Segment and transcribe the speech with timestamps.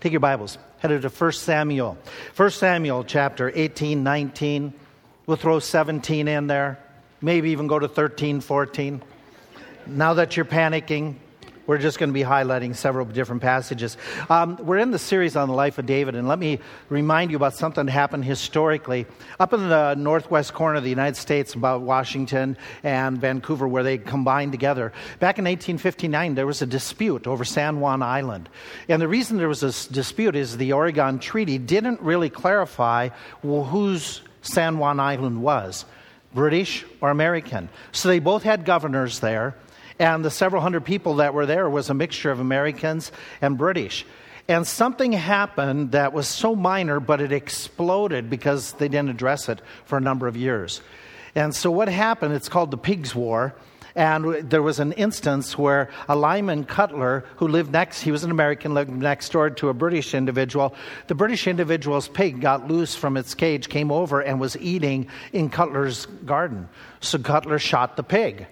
[0.00, 1.98] Take your Bibles, headed to 1 Samuel.
[2.36, 4.72] 1 Samuel chapter 18, 19.
[5.26, 6.78] We'll throw 17 in there,
[7.20, 9.02] maybe even go to 13, 14.
[9.88, 11.16] Now that you're panicking,
[11.68, 13.98] we're just going to be highlighting several different passages.
[14.30, 17.36] Um, we're in the series on the life of David, and let me remind you
[17.36, 19.04] about something that happened historically.
[19.38, 23.98] Up in the northwest corner of the United States, about Washington and Vancouver, where they
[23.98, 28.48] combined together, back in 1859, there was a dispute over San Juan Island.
[28.88, 33.10] And the reason there was this dispute is the Oregon Treaty didn't really clarify
[33.42, 35.84] well, whose San Juan Island was.
[36.34, 37.68] British or American.
[37.92, 39.54] So they both had governors there.
[39.98, 44.06] And the several hundred people that were there was a mixture of Americans and British.
[44.46, 49.60] And something happened that was so minor, but it exploded because they didn't address it
[49.84, 50.80] for a number of years.
[51.34, 53.54] And so what happened, it's called the Pigs War.
[53.94, 58.30] And there was an instance where a Lyman Cutler, who lived next, he was an
[58.30, 60.74] American, lived next door to a British individual.
[61.08, 65.50] The British individual's pig got loose from its cage, came over, and was eating in
[65.50, 66.68] Cutler's garden.
[67.00, 68.46] So Cutler shot the pig.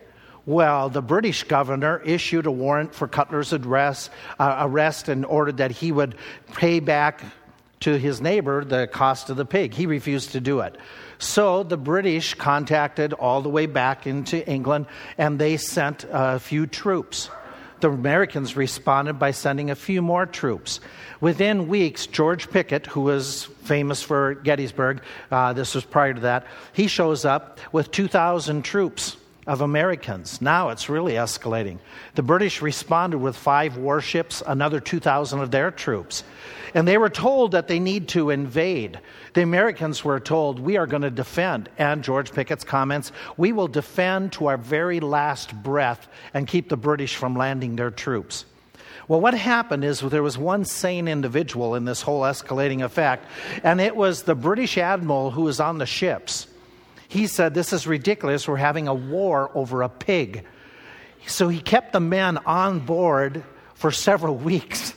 [0.46, 5.72] Well, the British governor issued a warrant for Cutler's address, uh, arrest and ordered that
[5.72, 6.14] he would
[6.54, 7.24] pay back
[7.80, 9.74] to his neighbor the cost of the pig.
[9.74, 10.76] He refused to do it.
[11.18, 14.86] So the British contacted all the way back into England
[15.18, 17.28] and they sent a few troops.
[17.80, 20.78] The Americans responded by sending a few more troops.
[21.20, 26.46] Within weeks, George Pickett, who was famous for Gettysburg, uh, this was prior to that,
[26.72, 30.40] he shows up with 2,000 troops of Americans.
[30.40, 31.78] Now it's really escalating.
[32.14, 36.24] The British responded with five warships, another 2,000 of their troops.
[36.74, 39.00] And they were told that they need to invade.
[39.34, 41.70] The Americans were told, We are going to defend.
[41.78, 46.76] And George Pickett's comments, We will defend to our very last breath and keep the
[46.76, 48.44] British from landing their troops.
[49.08, 53.24] Well, what happened is there was one sane individual in this whole escalating effect,
[53.62, 56.48] and it was the British admiral who was on the ships.
[57.08, 58.48] He said, This is ridiculous.
[58.48, 60.44] We're having a war over a pig.
[61.26, 63.44] So he kept the men on board
[63.74, 64.94] for several weeks.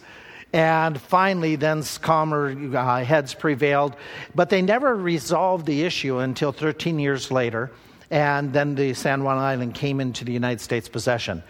[0.51, 3.95] And finally, then calmer uh, heads prevailed.
[4.33, 7.71] But they never resolved the issue until 13 years later.
[8.09, 11.43] And then the San Juan Island came into the United States possession.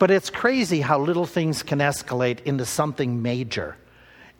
[0.00, 3.76] But it's crazy how little things can escalate into something major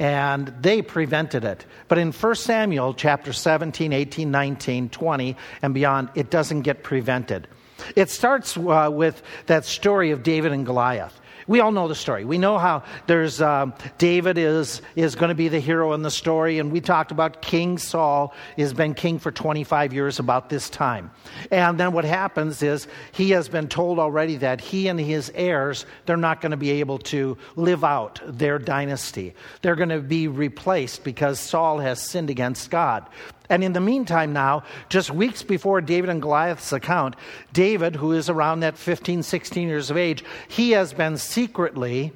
[0.01, 1.67] and they prevented it.
[1.87, 7.47] But in 1 Samuel chapter 17, 18, 19, 20, and beyond, it doesn't get prevented.
[7.95, 11.20] It starts uh, with that story of David and Goliath.
[11.51, 12.25] We all know the story.
[12.25, 16.11] We know how there's uh, David is is going to be the hero in the
[16.11, 20.71] story, and we talked about King Saul has been king for 25 years about this
[20.71, 21.11] time.
[21.51, 25.87] And then what happens is he has been told already that he and his heirs
[26.07, 29.35] they're not going to be able to live out their dynasty.
[29.63, 33.09] They're going to be replaced because Saul has sinned against God.
[33.51, 37.17] And in the meantime, now, just weeks before David and Goliath's account,
[37.53, 42.13] David, who is around that 15, 16 years of age, he has been secretly,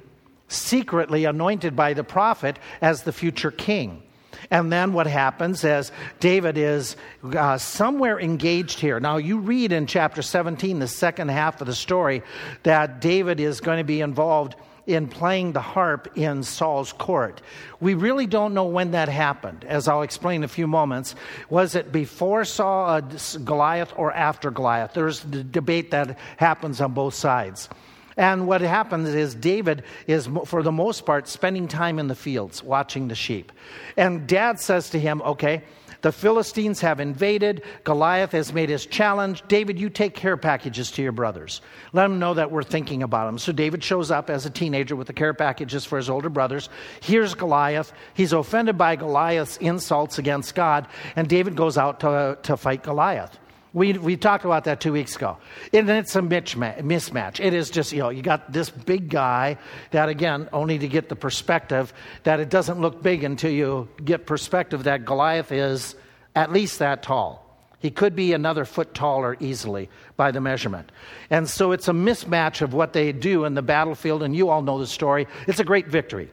[0.47, 4.01] secretly anointed by the prophet as the future king.
[4.49, 8.99] And then what happens is David is uh, somewhere engaged here.
[8.99, 12.23] Now, you read in chapter 17, the second half of the story,
[12.63, 14.55] that David is going to be involved
[14.87, 17.41] in playing the harp in Saul's court.
[17.79, 21.15] We really don't know when that happened, as I'll explain in a few moments.
[21.49, 23.01] Was it before Saul, uh,
[23.43, 24.93] Goliath, or after Goliath?
[24.93, 27.69] There's the debate that happens on both sides.
[28.17, 32.63] And what happens is David is, for the most part, spending time in the fields
[32.63, 33.51] watching the sheep.
[33.97, 35.63] And dad says to him, Okay,
[36.05, 37.63] the Philistines have invaded.
[37.83, 39.41] Goliath has made his challenge.
[39.47, 41.61] David, you take care packages to your brothers.
[41.93, 43.39] Let them know that we're thinking about them.
[43.39, 46.69] So David shows up as a teenager with the care packages for his older brothers.
[47.01, 47.91] Here's Goliath.
[48.13, 53.39] He's offended by Goliath's insults against God, and David goes out to, to fight Goliath.
[53.75, 55.35] We, we talked about that two weeks ago.
[55.73, 57.45] And it's a mismatch.
[57.45, 59.57] It is just, you know, you got this big guy
[59.91, 61.93] that, again, only to get the perspective
[62.23, 65.95] that it doesn't look big until you get perspective that Goliath is
[66.35, 67.41] at least that tall.
[67.79, 70.89] He could be another foot taller easily by the measurement.
[71.29, 74.61] And so it's a mismatch of what they do in the battlefield, and you all
[74.61, 75.27] know the story.
[75.47, 76.31] It's a great victory.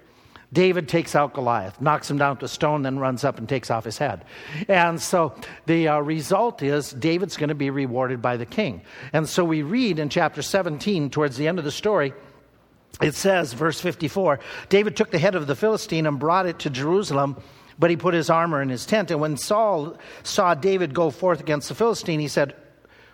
[0.53, 3.71] David takes out Goliath, knocks him down to a stone, then runs up and takes
[3.71, 4.25] off his head.
[4.69, 5.35] And so
[5.65, 8.83] the uh, result is David's going to be rewarded by the king.
[9.15, 12.13] And so we read in chapter 17, towards the end of the story,
[13.01, 16.71] it says, verse 54 David took the head of the Philistine and brought it to
[16.71, 17.37] Jerusalem.
[17.79, 19.11] But he put his armor in his tent.
[19.11, 22.55] And when Saul saw David go forth against the Philistine, he said,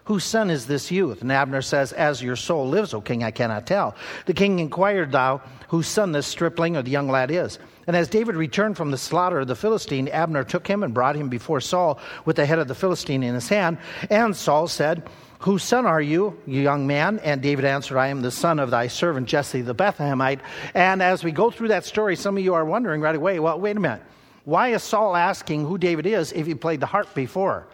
[0.09, 1.21] Whose son is this youth?
[1.21, 3.95] And Abner says, As your soul lives, O king, I cannot tell.
[4.25, 7.59] The king inquired, Thou, whose son this stripling or the young lad is?
[7.87, 11.15] And as David returned from the slaughter of the Philistine, Abner took him and brought
[11.15, 13.77] him before Saul with the head of the Philistine in his hand.
[14.09, 15.07] And Saul said,
[15.41, 17.19] Whose son are you, you young man?
[17.19, 20.41] And David answered, I am the son of thy servant Jesse the Bethlehemite.
[20.73, 23.61] And as we go through that story, some of you are wondering right away, well,
[23.61, 24.03] wait a minute.
[24.47, 27.67] Why is Saul asking who David is if he played the harp before?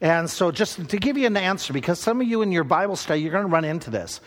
[0.00, 2.96] And so, just to give you an answer, because some of you in your Bible
[2.96, 4.20] study, you're going to run into this.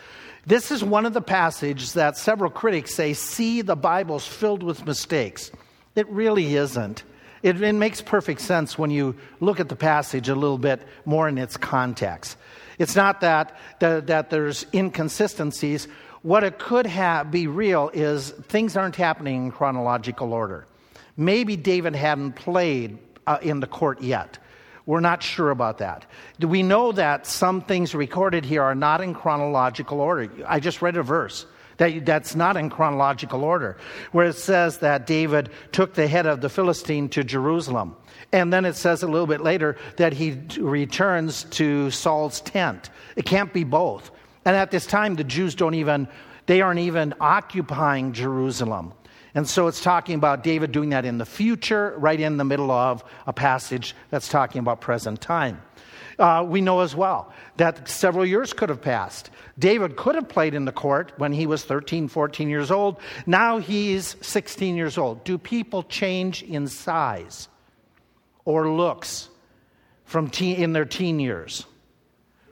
[0.46, 4.86] This is one of the passages that several critics say, see, the Bible's filled with
[4.86, 5.52] mistakes.
[5.96, 7.04] It really isn't.
[7.44, 11.28] It, it, makes perfect sense when you look at the passage a little bit more
[11.28, 12.38] in its context.
[12.78, 15.88] It's not that, that, that there's inconsistencies.
[16.22, 20.66] What it could have, be real is things aren't happening in chronological order.
[21.18, 22.98] Maybe David hadn't played
[23.28, 24.38] uh, in the court yet.
[24.86, 26.06] We're not sure about that.
[26.40, 30.30] We know that some things recorded here are not in chronological order?
[30.46, 31.46] I just read a verse
[31.78, 33.78] that, that's not in chronological order,
[34.12, 37.96] where it says that David took the head of the Philistine to Jerusalem.
[38.32, 42.90] And then it says a little bit later that he returns to Saul's tent.
[43.16, 44.12] It can't be both.
[44.46, 46.08] And at this time, the Jews don't even,
[46.46, 48.94] they aren't even occupying Jerusalem.
[49.36, 52.70] And so it's talking about David doing that in the future, right in the middle
[52.70, 55.62] of a passage that's talking about present time.
[56.20, 59.32] Uh, we know as well that several years could have passed.
[59.58, 63.00] David could have played in the court when he was 13, 14 years old.
[63.26, 65.24] Now he's 16 years old.
[65.24, 67.48] Do people change in size
[68.46, 69.30] or looks
[70.06, 71.66] from in their teen years?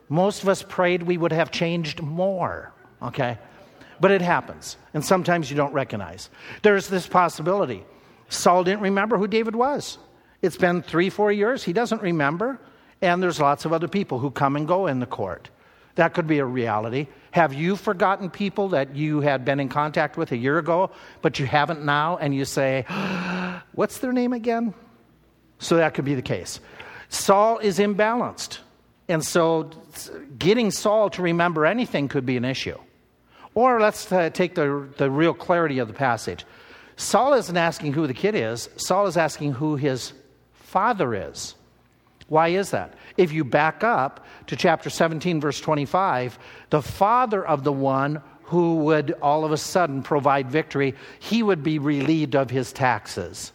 [0.10, 3.38] Most of us prayed we would have changed more, okay?
[4.02, 6.30] But it happens, and sometimes you don't recognize.
[6.64, 7.86] There's this possibility.
[8.30, 10.00] Saul didn't remember who David was.
[10.42, 11.64] It's been three, four years.
[11.64, 12.60] He doesn't remember.
[13.02, 15.50] And there's lots of other people who come and go in the court.
[15.96, 17.08] That could be a reality.
[17.32, 21.38] Have you forgotten people that you had been in contact with a year ago, but
[21.40, 22.86] you haven't now, and you say,
[23.74, 24.74] What's their name again?
[25.60, 26.60] So that could be the case.
[27.10, 28.60] Saul is imbalanced.
[29.08, 29.70] And so
[30.38, 32.78] getting Saul to remember anything could be an issue.
[33.54, 36.46] Or let's uh, take the, the real clarity of the passage.
[36.96, 40.14] Saul isn't asking who the kid is, Saul is asking who his
[40.54, 41.56] father is.
[42.28, 42.94] Why is that?
[43.18, 46.40] If you back up to chapter 17, verse 25,
[46.70, 51.64] the father of the one who would all of a sudden provide victory, he would
[51.64, 53.52] be relieved of his taxes.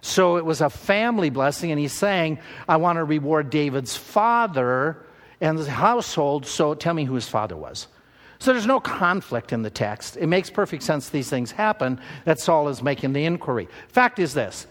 [0.00, 2.38] So it was a family blessing, and he's saying,
[2.68, 5.04] I want to reward David's father
[5.40, 7.86] and his household, so tell me who his father was.
[8.40, 10.16] So there's no conflict in the text.
[10.16, 13.68] It makes perfect sense these things happen, that Saul is making the inquiry.
[13.88, 14.66] Fact is this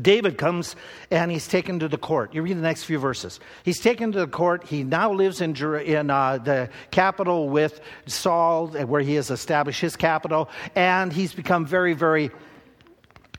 [0.00, 0.76] David comes
[1.10, 2.34] and he's taken to the court.
[2.34, 3.40] You read the next few verses.
[3.64, 4.66] He's taken to the court.
[4.66, 9.96] He now lives in, in uh, the capital with Saul, where he has established his
[9.96, 12.30] capital, and he's become very, very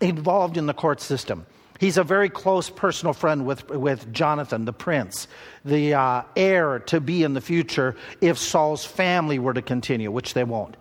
[0.02, 1.46] involved in the court system.
[1.80, 5.28] He's a very close personal friend with, with Jonathan, the prince,
[5.66, 10.34] the uh, heir to be in the future if Saul's family were to continue, which
[10.34, 10.78] they won't.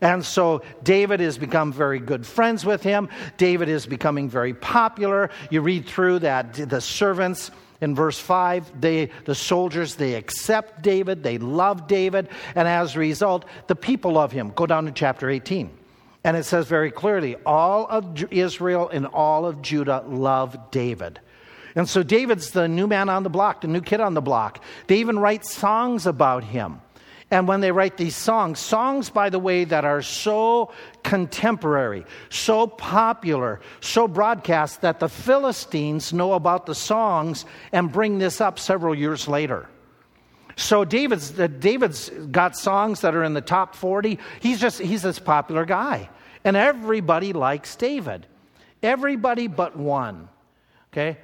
[0.00, 3.08] And so David has become very good friends with him.
[3.36, 5.30] David is becoming very popular.
[5.48, 11.24] You read through that the servants in verse 5 they the soldiers they accept david
[11.24, 15.28] they love david and as a result the people love him go down to chapter
[15.28, 15.68] 18
[16.24, 21.20] and it says very clearly all of Israel and all of Judah love David.
[21.74, 24.62] And so David's the new man on the block, the new kid on the block.
[24.86, 26.80] They even write songs about him.
[27.30, 30.70] And when they write these songs, songs, by the way, that are so
[31.02, 38.42] contemporary, so popular, so broadcast that the Philistines know about the songs and bring this
[38.42, 39.66] up several years later.
[40.56, 44.18] So David's, uh, David's got songs that are in the top 40.
[44.40, 46.10] He's just, he's this popular guy.
[46.44, 48.26] And everybody likes David.
[48.82, 50.28] Everybody but one.
[50.92, 51.18] Okay?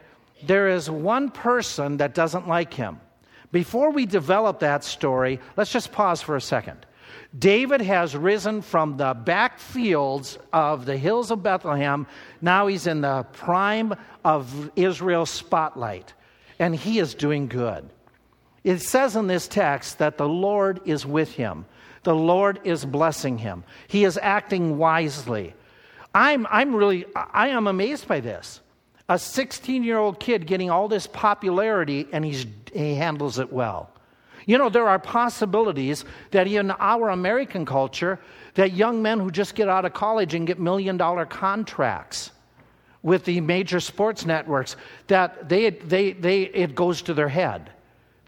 [0.44, 3.00] There is one person that doesn't like him.
[3.50, 6.86] Before we develop that story, let's just pause for a second.
[7.36, 12.06] David has risen from the back fields of the hills of Bethlehem.
[12.40, 13.94] Now he's in the prime
[14.24, 16.14] of Israel's spotlight,
[16.58, 17.88] and he is doing good.
[18.68, 21.64] It says in this text that the Lord is with him.
[22.02, 23.64] The Lord is blessing him.
[23.86, 25.54] He is acting wisely.
[26.14, 28.60] I'm, I'm really, I am amazed by this.
[29.08, 33.88] A 16 year old kid getting all this popularity and he's, he handles it well.
[34.44, 38.20] You know, there are possibilities that in our American culture,
[38.52, 42.32] that young men who just get out of college and get million dollar contracts
[43.02, 47.70] with the major sports networks, that they, they, they, it goes to their head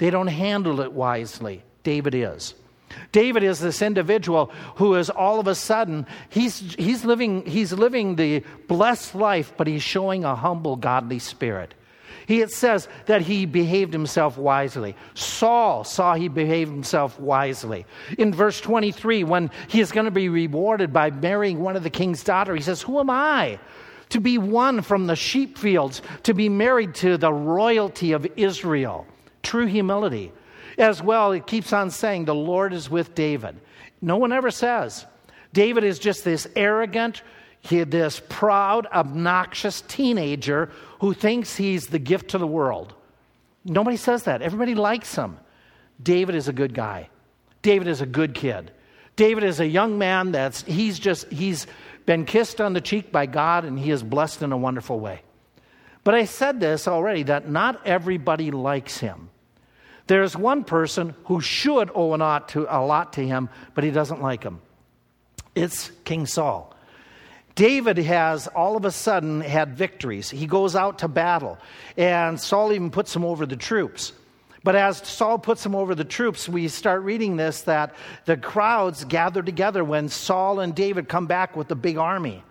[0.01, 1.63] They don't handle it wisely.
[1.83, 2.55] David is.
[3.13, 8.17] David is this individual who is all of a sudden he's, he's, living, he's living
[8.17, 11.75] the blessed life, but he's showing a humble, godly spirit.
[12.27, 14.97] He, it says that he behaved himself wisely.
[15.13, 17.85] Saul saw he behaved himself wisely.
[18.17, 21.91] In verse 23, when he is going to be rewarded by marrying one of the
[21.91, 23.59] king's daughter, he says, Who am I?
[24.11, 29.07] To be one from the sheep fields, to be married to the royalty of Israel.
[29.43, 30.33] True humility.
[30.79, 33.61] As well, it keeps on saying, The Lord is with David.
[34.01, 35.07] No one ever says.
[35.53, 37.23] David is just this arrogant,
[37.61, 40.71] he, this proud, obnoxious teenager
[41.01, 42.95] who thinks he's the gift to the world.
[43.65, 44.43] Nobody says that.
[44.43, 45.39] Everybody likes him.
[46.03, 47.11] David is a good guy.
[47.63, 48.71] David is a good kid.
[49.17, 51.67] David is a young man that's he's just he's
[52.07, 55.21] been kissed on the cheek by God and he is blessed in a wonderful way.
[56.05, 59.30] But I said this already that not everybody likes him.
[60.11, 63.93] There's one person who should owe a lot to, a lot to him, but he
[63.93, 64.61] doesn't like him.
[65.55, 66.75] It's King Saul.
[67.55, 70.29] David has all of a sudden had victories.
[70.29, 71.59] He goes out to battle,
[71.97, 74.13] and Saul even puts him over the troops.
[74.65, 79.05] But as Saul puts him over the troops, we start reading this that the crowds
[79.05, 82.43] gather together when Saul and David come back with the big army.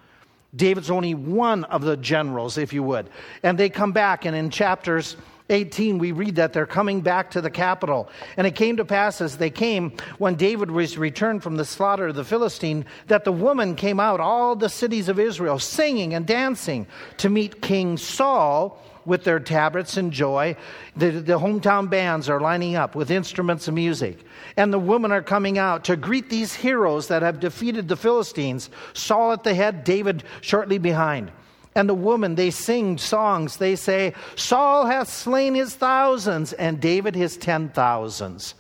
[0.56, 3.10] David's only one of the generals, if you would.
[3.44, 5.18] And they come back, and in chapters
[5.50, 8.10] 18, we read that they're coming back to the capital.
[8.38, 12.08] And it came to pass as they came, when David was returned from the slaughter
[12.08, 16.26] of the Philistine, that the woman came out, all the cities of Israel, singing and
[16.26, 16.88] dancing
[17.18, 20.56] to meet King Saul with their tabrets and joy.
[20.96, 24.20] The, the hometown bands are lining up with instruments of music.
[24.56, 28.70] And the women are coming out to greet these heroes that have defeated the Philistines.
[28.94, 31.32] Saul at the head, David shortly behind
[31.80, 33.56] and the woman, they sing songs.
[33.56, 38.54] They say, Saul hath slain his thousands, and David his ten thousands.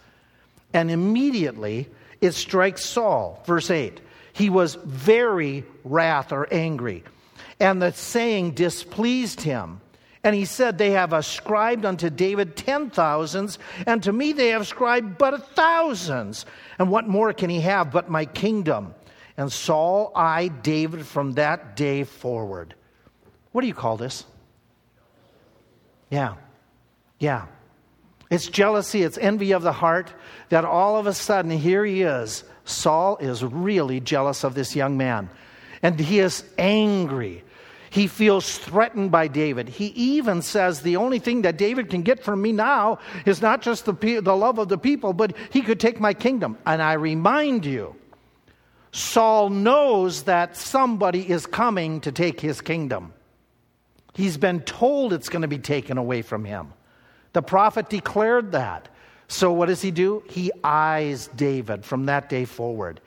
[0.71, 1.89] And immediately
[2.21, 3.43] it strikes Saul.
[3.45, 3.99] Verse 8.
[4.31, 7.03] He was very wrath or angry,
[7.59, 9.81] and the saying displeased him.
[10.23, 14.61] And he said, They have ascribed unto David ten thousands, and to me they have
[14.61, 16.45] ascribed but a thousands.
[16.77, 18.95] And what more can he have but my kingdom?
[19.35, 22.75] And Saul eyed David from that day forward.
[23.51, 24.25] What do you call this?
[26.09, 26.35] Yeah.
[27.19, 27.45] Yeah.
[28.29, 30.13] It's jealousy, it's envy of the heart
[30.49, 32.43] that all of a sudden here he is.
[32.63, 35.29] Saul is really jealous of this young man.
[35.81, 37.43] And he is angry.
[37.89, 39.67] He feels threatened by David.
[39.67, 43.63] He even says, The only thing that David can get from me now is not
[43.63, 46.57] just the, the love of the people, but he could take my kingdom.
[46.67, 47.95] And I remind you,
[48.91, 53.13] Saul knows that somebody is coming to take his kingdom.
[54.19, 56.73] He's been told it's going to be taken away from him.
[57.31, 58.89] The prophet declared that.
[59.29, 60.23] So what does he do?
[60.27, 62.99] He eyes David from that day forward.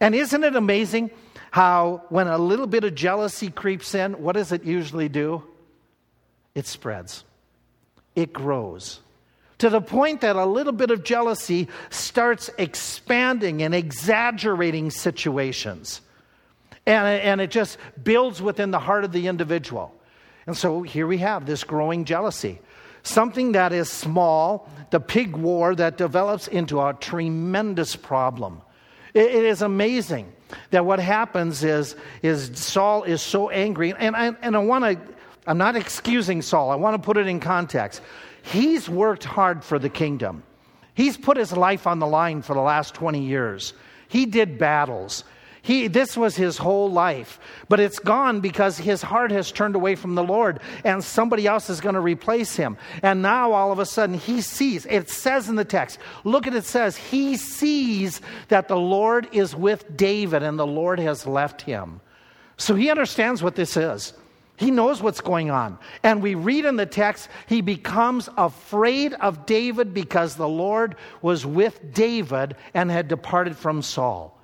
[0.00, 1.10] And isn't it amazing
[1.50, 5.42] how when a little bit of jealousy creeps in, what does it usually do?
[6.54, 7.24] It spreads,
[8.16, 9.00] it grows.
[9.58, 16.00] To the point that a little bit of jealousy starts expanding and exaggerating situations.
[16.86, 19.94] And, and it just builds within the heart of the individual.
[20.46, 22.60] And so here we have this growing jealousy.
[23.02, 28.62] Something that is small, the pig war that develops into a tremendous problem.
[29.14, 30.32] it, it is amazing
[30.70, 33.94] that what happens is, is Saul is so angry.
[33.96, 35.14] And I, and I want to,
[35.46, 38.00] I'm not excusing Saul, I want to put it in context.
[38.42, 40.42] He's worked hard for the kingdom.
[40.94, 43.72] He's put his life on the line for the last 20 years.
[44.08, 45.24] He did battles.
[45.64, 47.40] He, this was his whole life,
[47.70, 51.70] but it's gone because his heart has turned away from the Lord and somebody else
[51.70, 52.76] is going to replace him.
[53.02, 56.54] And now all of a sudden he sees, it says in the text, look at
[56.54, 61.62] it says, he sees that the Lord is with David and the Lord has left
[61.62, 62.02] him.
[62.58, 64.12] So he understands what this is.
[64.58, 65.78] He knows what's going on.
[66.02, 71.46] And we read in the text, he becomes afraid of David because the Lord was
[71.46, 74.38] with David and had departed from Saul.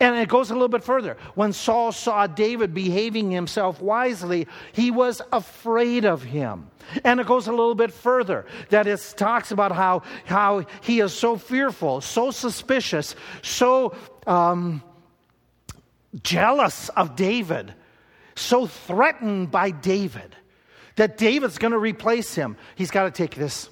[0.00, 1.16] And it goes a little bit further.
[1.34, 6.70] When Saul saw David behaving himself wisely, he was afraid of him.
[7.04, 11.12] And it goes a little bit further that it talks about how, how he is
[11.12, 13.94] so fearful, so suspicious, so
[14.26, 14.82] um,
[16.22, 17.74] jealous of David,
[18.34, 20.34] so threatened by David
[20.96, 22.56] that David's going to replace him.
[22.74, 23.68] He's got to take this,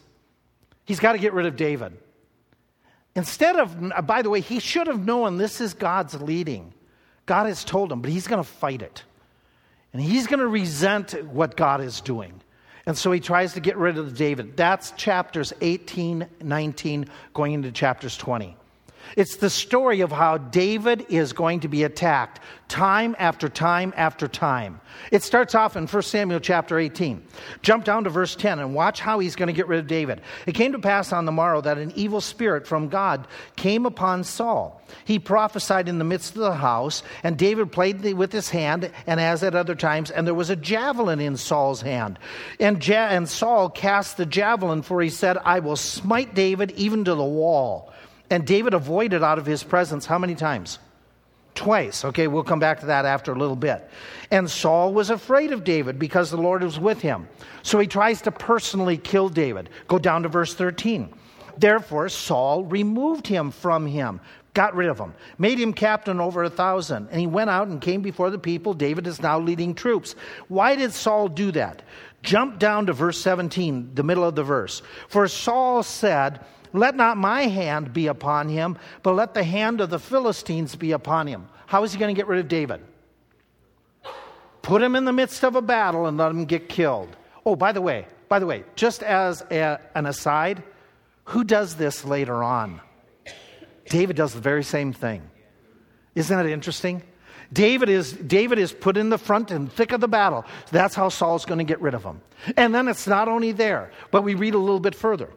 [0.85, 1.97] he's got to get rid of David.
[3.15, 6.73] Instead of, uh, by the way, he should have known this is God's leading.
[7.27, 9.05] God has told him, but he's going to fight it.
[9.93, 12.41] And he's going to resent what God is doing.
[12.87, 14.57] And so he tries to get rid of David.
[14.57, 18.57] That's chapters 18, 19, going into chapters 20.
[19.17, 24.27] It's the story of how David is going to be attacked time after time after
[24.27, 24.81] time.
[25.11, 27.23] It starts off in 1 Samuel chapter 18.
[27.61, 30.23] Jump down to verse 10 and watch how he's going to get rid of David.
[30.47, 34.25] It came to pass on the morrow that an evil spirit from God came upon
[34.25, 34.81] Saul.
[35.05, 39.21] He prophesied in the midst of the house, and David played with his hand, and
[39.21, 42.19] as at other times, and there was a javelin in Saul's hand.
[42.59, 47.05] And, ja- and Saul cast the javelin, for he said, I will smite David even
[47.05, 47.92] to the wall.
[48.33, 50.79] And David avoided out of his presence how many times?
[51.55, 52.03] Twice.
[52.03, 53.91] Okay, we'll come back to that after a little bit.
[54.31, 57.29] And Saul was afraid of David because the Lord was with him.
[57.63, 59.69] So he tries to personally kill David.
[59.87, 61.13] Go down to verse 13.
[61.59, 64.19] Therefore, Saul removed him from him,
[64.55, 67.09] got rid of him, made him captain over a thousand.
[67.11, 68.73] And he went out and came before the people.
[68.73, 70.15] David is now leading troops.
[70.49, 71.83] Why did Saul do that?
[72.23, 74.81] Jump down to verse 17, the middle of the verse.
[75.09, 76.41] For Saul said,
[76.73, 80.93] let not my hand be upon him, but let the hand of the Philistines be
[80.93, 81.49] upon him.
[81.67, 82.81] How is he going to get rid of David?
[84.63, 87.15] Put him in the midst of a battle and let him get killed.
[87.45, 90.63] Oh, by the way, by the way, just as a, an aside,
[91.25, 92.81] who does this later on?
[93.87, 95.23] David does the very same thing.
[96.15, 97.03] Isn't that interesting?
[97.53, 100.45] David is, David is put in the front and thick of the battle.
[100.71, 102.23] That's how Saul's going to get rid of him.
[102.57, 105.29] And then it's not only there, but we read a little bit further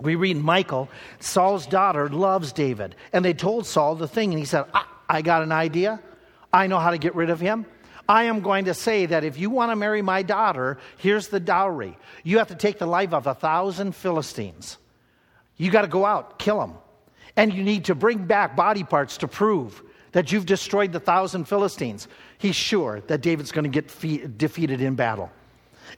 [0.00, 0.88] we read Michal,
[1.20, 2.94] Saul's daughter, loves David.
[3.12, 6.00] And they told Saul the thing, and he said, I, I got an idea.
[6.52, 7.66] I know how to get rid of him.
[8.08, 11.40] I am going to say that if you want to marry my daughter, here's the
[11.40, 11.96] dowry.
[12.22, 14.78] You have to take the life of a thousand Philistines.
[15.56, 16.74] You got to go out, kill them.
[17.36, 21.44] And you need to bring back body parts to prove that you've destroyed the thousand
[21.44, 22.06] Philistines.
[22.38, 25.30] He's sure that David's going to get fe- defeated in battle.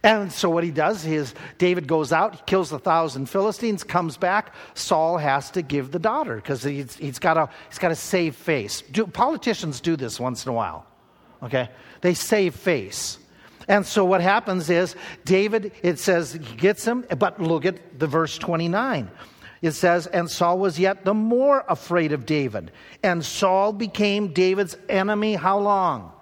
[0.02, 4.16] And so what he does is David goes out, he kills a thousand Philistines, comes
[4.16, 4.54] back.
[4.74, 8.36] Saul has to give the daughter because he's, he's got a he's got to save
[8.36, 8.82] face.
[8.82, 10.86] Do, politicians do this once in a while.
[11.42, 11.68] Okay,
[12.00, 13.18] they save face.
[13.68, 18.06] And so what happens is David, it says he gets him, but look at the
[18.06, 19.10] verse 29.
[19.60, 22.70] It says, And Saul was yet the more afraid of David.
[23.02, 26.12] And Saul became David's enemy how long?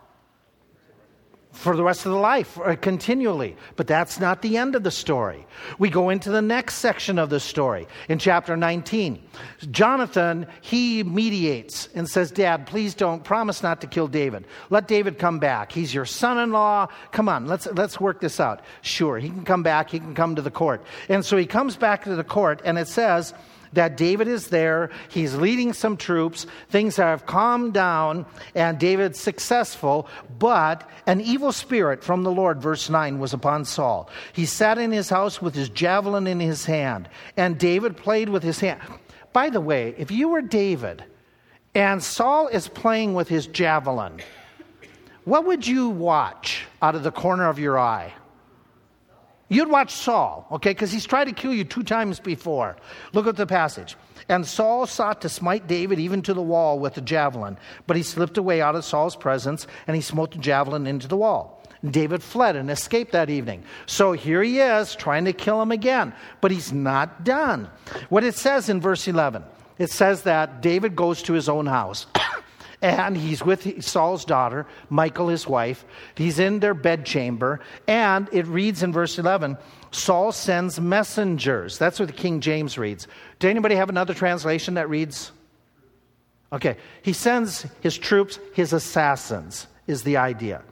[1.57, 3.57] For the rest of the life, uh, continually.
[3.77, 5.47] But that's not the end of the story.
[5.79, 9.23] We go into the next section of the story in chapter 19.
[9.71, 14.45] Jonathan, he mediates and says, Dad, please don't promise not to kill David.
[14.69, 15.73] Let David come back.
[15.73, 16.89] He's your son in law.
[17.11, 18.61] Come on, let's, let's work this out.
[18.83, 19.91] Sure, he can come back.
[19.91, 20.85] He can come to the court.
[21.09, 23.33] And so he comes back to the court, and it says,
[23.77, 24.91] that David is there.
[25.09, 26.47] He's leading some troops.
[26.69, 30.09] Things have calmed down, and David's successful.
[30.39, 34.11] But an evil spirit from the Lord, verse 9, was upon Saul.
[34.33, 38.43] He sat in his house with his javelin in his hand, and David played with
[38.43, 38.83] his hand.
[39.33, 41.05] By the way, if you were David
[41.75, 44.21] and Saul is playing with his javelin,
[45.25, 48.15] what would you watch out of the corner of your eye?
[49.49, 52.77] You'd watch Saul, okay, because he's tried to kill you two times before.
[53.13, 53.97] Look at the passage.
[54.29, 57.57] And Saul sought to smite David even to the wall with the javelin,
[57.87, 61.17] but he slipped away out of Saul's presence, and he smote the javelin into the
[61.17, 61.63] wall.
[61.89, 63.63] David fled and escaped that evening.
[63.87, 67.71] So here he is trying to kill him again, but he's not done.
[68.09, 69.45] What it says in verse 11
[69.79, 72.07] it says that David goes to his own house.
[72.87, 75.85] and he's with Saul's daughter, Michal, his wife.
[76.15, 79.59] He's in their bedchamber, and it reads in verse 11
[79.91, 81.79] Saul sends messengers.
[81.79, 83.09] That's what the King James reads.
[83.39, 85.33] Does anybody have another translation that reads?
[86.53, 90.63] Okay, he sends his troops, his assassins, is the idea.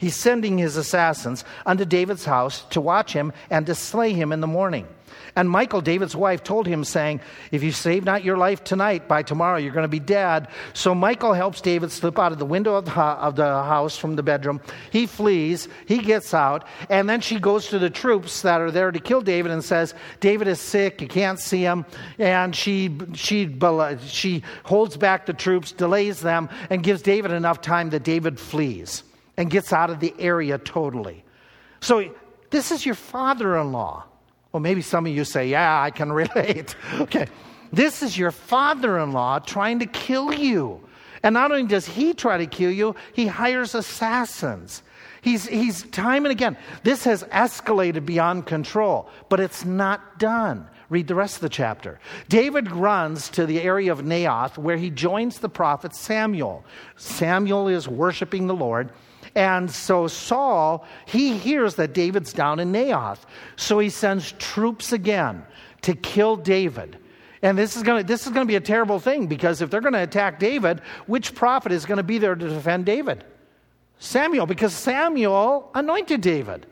[0.00, 4.40] He's sending his assassins unto David's house to watch him and to slay him in
[4.40, 4.88] the morning.
[5.36, 7.20] And Michal, David's wife, told him, saying,
[7.52, 10.48] If you save not your life tonight, by tomorrow you're going to be dead.
[10.72, 14.16] So Michal helps David slip out of the window of the, of the house from
[14.16, 14.62] the bedroom.
[14.90, 18.90] He flees, he gets out, and then she goes to the troops that are there
[18.90, 21.84] to kill David and says, David is sick, you can't see him.
[22.18, 23.54] And she, she,
[24.06, 29.04] she holds back the troops, delays them, and gives David enough time that David flees
[29.40, 31.24] and gets out of the area totally.
[31.80, 32.14] So
[32.50, 34.04] this is your father in law.
[34.52, 36.76] Well, maybe some of you say, Yeah, I can relate.
[37.00, 37.26] okay.
[37.72, 40.86] This is your father in law trying to kill you.
[41.22, 44.82] And not only does he try to kill you, he hires assassins.
[45.22, 50.68] He's, he's time and again, this has escalated beyond control, but it's not done.
[50.90, 51.98] Read the rest of the chapter.
[52.28, 56.62] David runs to the area of Naioth where he joins the prophet Samuel.
[56.96, 58.90] Samuel is worshiping the Lord,
[59.34, 63.20] And so Saul, he hears that David's down in Naioth.
[63.56, 65.44] So he sends troops again
[65.82, 66.98] to kill David.
[67.42, 69.70] And this is going to this is going to be a terrible thing because if
[69.70, 73.24] they're going to attack David, which prophet is going to be there to defend David?
[73.98, 76.66] Samuel, because Samuel anointed David.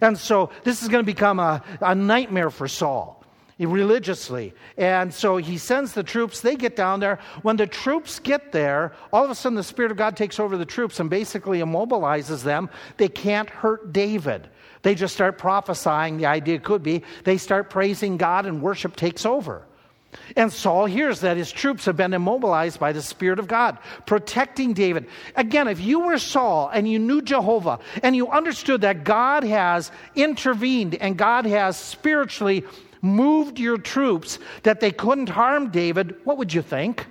[0.00, 3.23] And so this is going to become a, a nightmare for Saul
[3.58, 4.52] religiously.
[4.76, 7.20] And so he sends the troops, they get down there.
[7.42, 10.56] When the troops get there, all of a sudden the Spirit of God takes over
[10.56, 12.68] the troops and basically immobilizes them.
[12.96, 14.48] They can't hurt David.
[14.82, 16.18] They just start prophesying.
[16.18, 19.62] The idea could be they start praising God and worship takes over.
[20.36, 24.72] And Saul hears that his troops have been immobilized by the Spirit of God, protecting
[24.72, 25.06] David.
[25.36, 29.90] Again, if you were Saul and you knew Jehovah and you understood that God has
[30.14, 32.64] intervened and God has spiritually
[33.04, 37.06] moved your troops that they couldn't harm David, what would you think?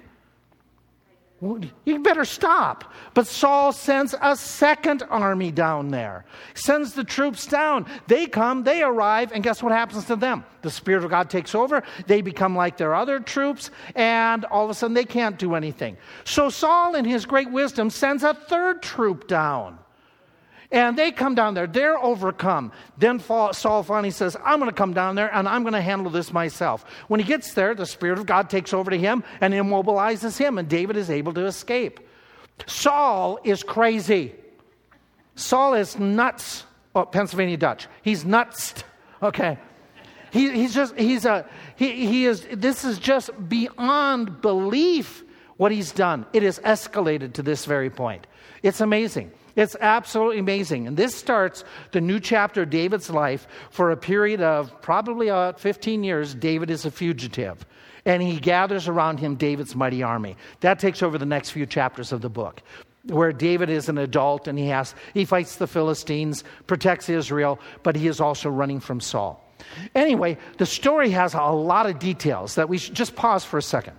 [1.84, 2.86] You better stop.
[3.14, 7.86] But Saul sends a second army down there, sends the troops down.
[8.08, 10.46] They come, they arrive, and guess what happens to them?
[10.62, 11.84] The Spirit of God takes over.
[12.08, 15.98] They become like their other troops, and all of a sudden they can't do anything.
[16.24, 19.80] So Saul, in his great wisdom, sends a third troop down.
[20.74, 22.72] And they come down there, they're overcome.
[22.98, 26.12] Then Saul finally says, I'm going to come down there and I'm going to handle
[26.12, 26.84] this myself.
[27.08, 30.58] When he gets there, the Spirit of God takes over to him and immobilizes him,
[30.58, 32.00] and David is able to escape.
[32.66, 34.34] Saul is crazy.
[35.36, 36.66] Saul is nuts.
[36.96, 37.88] Oh, Pennsylvania Dutch.
[38.02, 38.74] He's nuts.
[39.22, 39.60] Okay.
[40.32, 45.24] He, he's just, he's a, he, he is, this is just beyond belief
[45.58, 46.26] what he's done.
[46.34, 48.26] It has escalated to this very point.
[48.64, 49.32] It's amazing.
[49.56, 50.88] It's absolutely amazing.
[50.88, 53.48] And this starts the new chapter of David's life.
[53.70, 57.66] For a period of probably about 15 years, David is a fugitive.
[58.06, 60.36] And he gathers around him David's mighty army.
[60.62, 62.62] That takes over the next few chapters of the book,
[63.06, 67.96] where David is an adult and he, has, he fights the Philistines, protects Israel, but
[67.96, 69.40] he is also running from Saul.
[69.96, 73.62] Anyway, the story has a lot of details that we should just pause for a
[73.62, 73.96] second.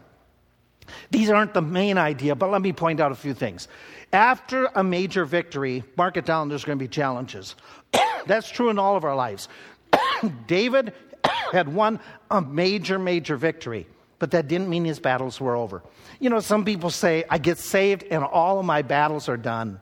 [1.11, 3.69] These aren't the main idea, but let me point out a few things.
[4.15, 7.57] After a major victory, mark it down, there's going to be challenges.
[8.27, 9.49] That's true in all of our lives.
[10.47, 10.93] David
[11.53, 11.99] had won
[12.31, 13.89] a major, major victory,
[14.21, 15.83] but that didn't mean his battles were over.
[16.21, 19.81] You know, some people say, I get saved and all of my battles are done.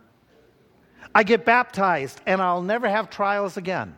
[1.15, 3.95] I get baptized and I'll never have trials again.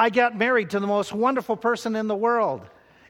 [0.00, 2.62] I got married to the most wonderful person in the world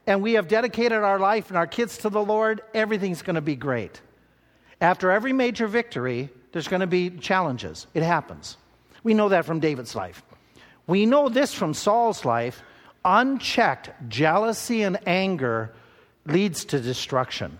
[0.05, 3.41] and we have dedicated our life and our kids to the Lord, everything's going to
[3.41, 3.99] be great.
[4.83, 7.87] After every major victory, there's going to be challenges.
[7.93, 8.57] It happens.
[9.01, 10.21] We know that from David's life.
[10.87, 12.61] We know this from Saul's life.
[13.05, 15.73] Unchecked jealousy and anger
[16.25, 17.59] leads to destruction.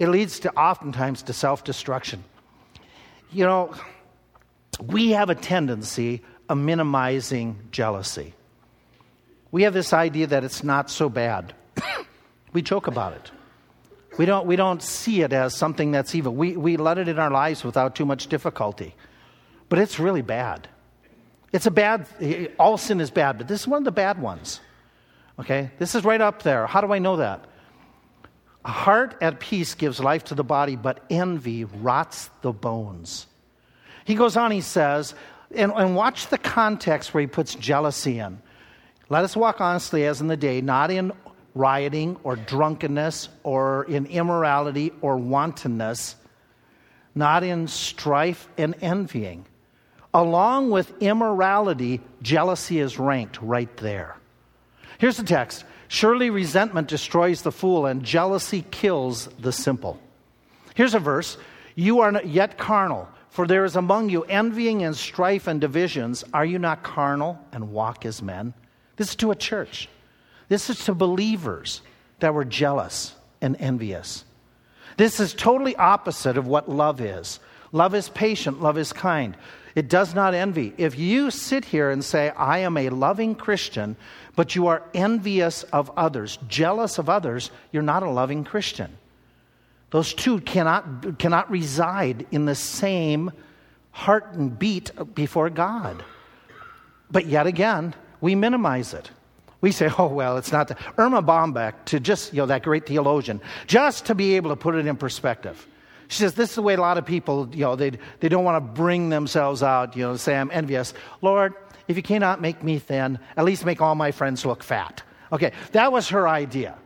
[0.00, 2.24] It leads to oftentimes to self destruction.
[3.30, 3.74] You know,
[4.80, 8.34] we have a tendency of minimizing jealousy.
[9.52, 11.54] We have this idea that it's not so bad.
[12.52, 13.30] we joke about it.
[14.18, 16.34] We don't, we don't see it as something that's evil.
[16.34, 18.94] We, we let it in our lives without too much difficulty.
[19.68, 20.68] But it's really bad.
[21.52, 22.06] It's a bad,
[22.58, 24.60] all sin is bad, but this is one of the bad ones.
[25.38, 25.70] Okay?
[25.78, 26.66] This is right up there.
[26.66, 27.46] How do I know that?
[28.64, 33.26] A heart at peace gives life to the body, but envy rots the bones.
[34.04, 35.14] He goes on, he says,
[35.54, 38.40] and, and watch the context where he puts jealousy in.
[39.08, 41.12] Let us walk honestly as in the day, not in
[41.54, 46.16] rioting or drunkenness or in immorality or wantonness,
[47.14, 49.44] not in strife and envying.
[50.14, 54.16] Along with immorality, jealousy is ranked right there.
[54.98, 60.00] Here's the text Surely resentment destroys the fool, and jealousy kills the simple.
[60.74, 61.36] Here's a verse
[61.74, 66.24] You are not yet carnal, for there is among you envying and strife and divisions.
[66.32, 68.54] Are you not carnal and walk as men?
[68.96, 69.88] This is to a church.
[70.52, 71.80] This is to believers
[72.20, 74.22] that were jealous and envious.
[74.98, 77.40] This is totally opposite of what love is.
[77.72, 79.34] Love is patient, love is kind.
[79.74, 80.74] It does not envy.
[80.76, 83.96] If you sit here and say, I am a loving Christian,
[84.36, 88.98] but you are envious of others, jealous of others, you're not a loving Christian.
[89.88, 93.30] Those two cannot, cannot reside in the same
[93.90, 96.04] heart and beat before God.
[97.10, 99.10] But yet again, we minimize it.
[99.62, 100.70] We say, oh, well, it's not.
[100.98, 104.74] Erma Bombeck, to just, you know, that great theologian, just to be able to put
[104.74, 105.66] it in perspective.
[106.08, 108.44] She says, this is the way a lot of people, you know, they, they don't
[108.44, 110.92] want to bring themselves out, you know, say, I'm envious.
[111.22, 111.54] Lord,
[111.88, 115.02] if you cannot make me thin, at least make all my friends look fat.
[115.32, 116.76] Okay, that was her idea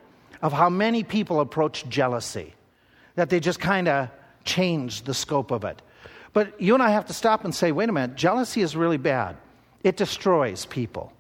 [0.43, 2.55] of how many people approach jealousy,
[3.17, 4.09] that they just kind of
[4.45, 5.83] change the scope of it.
[6.33, 8.99] But you and I have to stop and say, wait a minute, jealousy is really
[8.99, 9.37] bad.
[9.83, 11.13] It destroys people.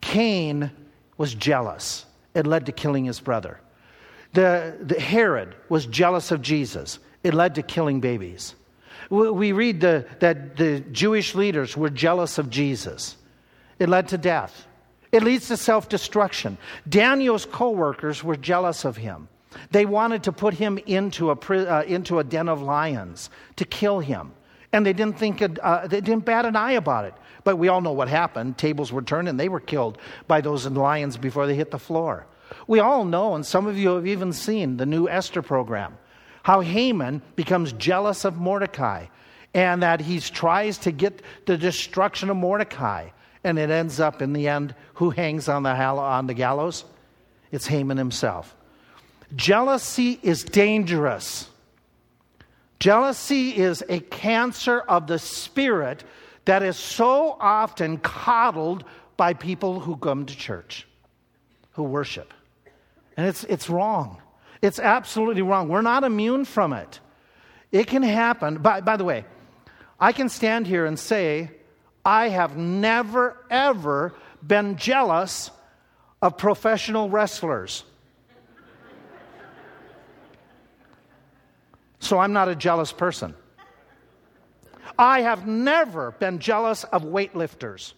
[0.00, 0.70] Cain
[1.16, 3.60] was jealous, it led to killing his brother.
[4.32, 8.54] The, the Herod was jealous of Jesus, it led to killing babies.
[9.08, 13.16] We read the, that the Jewish leaders were jealous of Jesus.
[13.78, 14.66] It led to death.
[15.12, 16.58] It leads to self destruction.
[16.88, 19.28] Daniel's co workers were jealous of him.
[19.70, 24.00] They wanted to put him into a, uh, into a den of lions to kill
[24.00, 24.32] him.
[24.72, 27.14] And they didn't think, uh, they didn't bat an eye about it.
[27.46, 28.58] But we all know what happened.
[28.58, 32.26] Tables were turned and they were killed by those lions before they hit the floor.
[32.66, 35.96] We all know, and some of you have even seen the new Esther program,
[36.42, 39.06] how Haman becomes jealous of Mordecai
[39.54, 43.10] and that he tries to get the destruction of Mordecai.
[43.44, 46.84] And it ends up in the end, who hangs on the, on the gallows?
[47.52, 48.56] It's Haman himself.
[49.36, 51.48] Jealousy is dangerous.
[52.80, 56.02] Jealousy is a cancer of the spirit
[56.46, 58.84] that is so often coddled
[59.16, 60.86] by people who come to church,
[61.72, 62.32] who worship.
[63.16, 64.20] And it's, it's wrong.
[64.62, 65.68] It's absolutely wrong.
[65.68, 67.00] We're not immune from it.
[67.72, 68.58] It can happen.
[68.58, 69.24] By, by the way,
[69.98, 71.50] I can stand here and say,
[72.04, 74.14] I have never, ever
[74.46, 75.50] been jealous
[76.22, 77.84] of professional wrestlers.
[81.98, 83.34] So I'm not a jealous person.
[84.98, 87.92] I have never been jealous of weightlifters.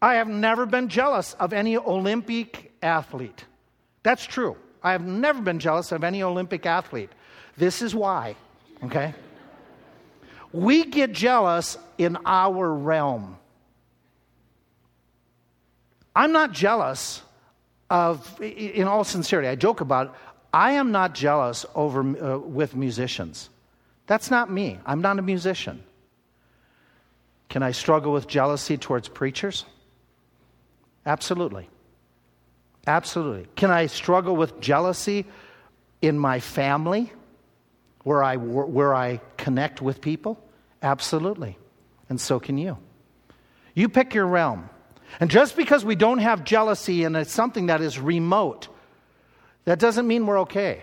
[0.00, 3.44] I have never been jealous of any Olympic athlete.
[4.02, 4.56] That's true.
[4.82, 7.10] I have never been jealous of any Olympic athlete.
[7.56, 8.36] This is why,
[8.84, 9.14] okay?
[10.52, 13.38] We get jealous in our realm.
[16.14, 17.22] I'm not jealous
[17.88, 20.12] of, in all sincerity, I joke about it,
[20.52, 23.48] I am not jealous over, uh, with musicians.
[24.06, 24.78] That's not me.
[24.84, 25.82] I'm not a musician.
[27.48, 29.64] Can I struggle with jealousy towards preachers?
[31.06, 31.68] Absolutely.
[32.86, 33.46] Absolutely.
[33.56, 35.26] Can I struggle with jealousy
[36.02, 37.12] in my family
[38.02, 40.38] where I, where I connect with people?
[40.82, 41.56] Absolutely.
[42.08, 42.76] And so can you.
[43.74, 44.68] You pick your realm.
[45.20, 48.68] And just because we don't have jealousy and it's something that is remote,
[49.64, 50.82] that doesn't mean we're okay.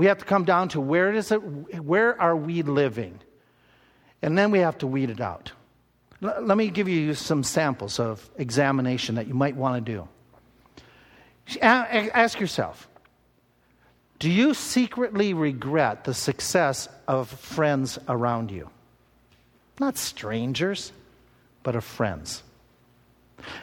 [0.00, 3.20] We have to come down to where is it where are we living?
[4.22, 5.52] And then we have to weed it out.
[6.22, 10.08] L- let me give you some samples of examination that you might want to do.
[11.60, 12.88] Ask yourself
[14.18, 18.70] Do you secretly regret the success of friends around you?
[19.78, 20.92] Not strangers,
[21.62, 22.42] but of friends.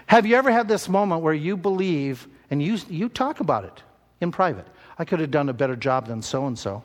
[0.06, 3.82] Have you ever had this moment where you believe and you, you talk about it
[4.22, 4.68] in private?
[5.00, 6.84] I could have done a better job than so and so.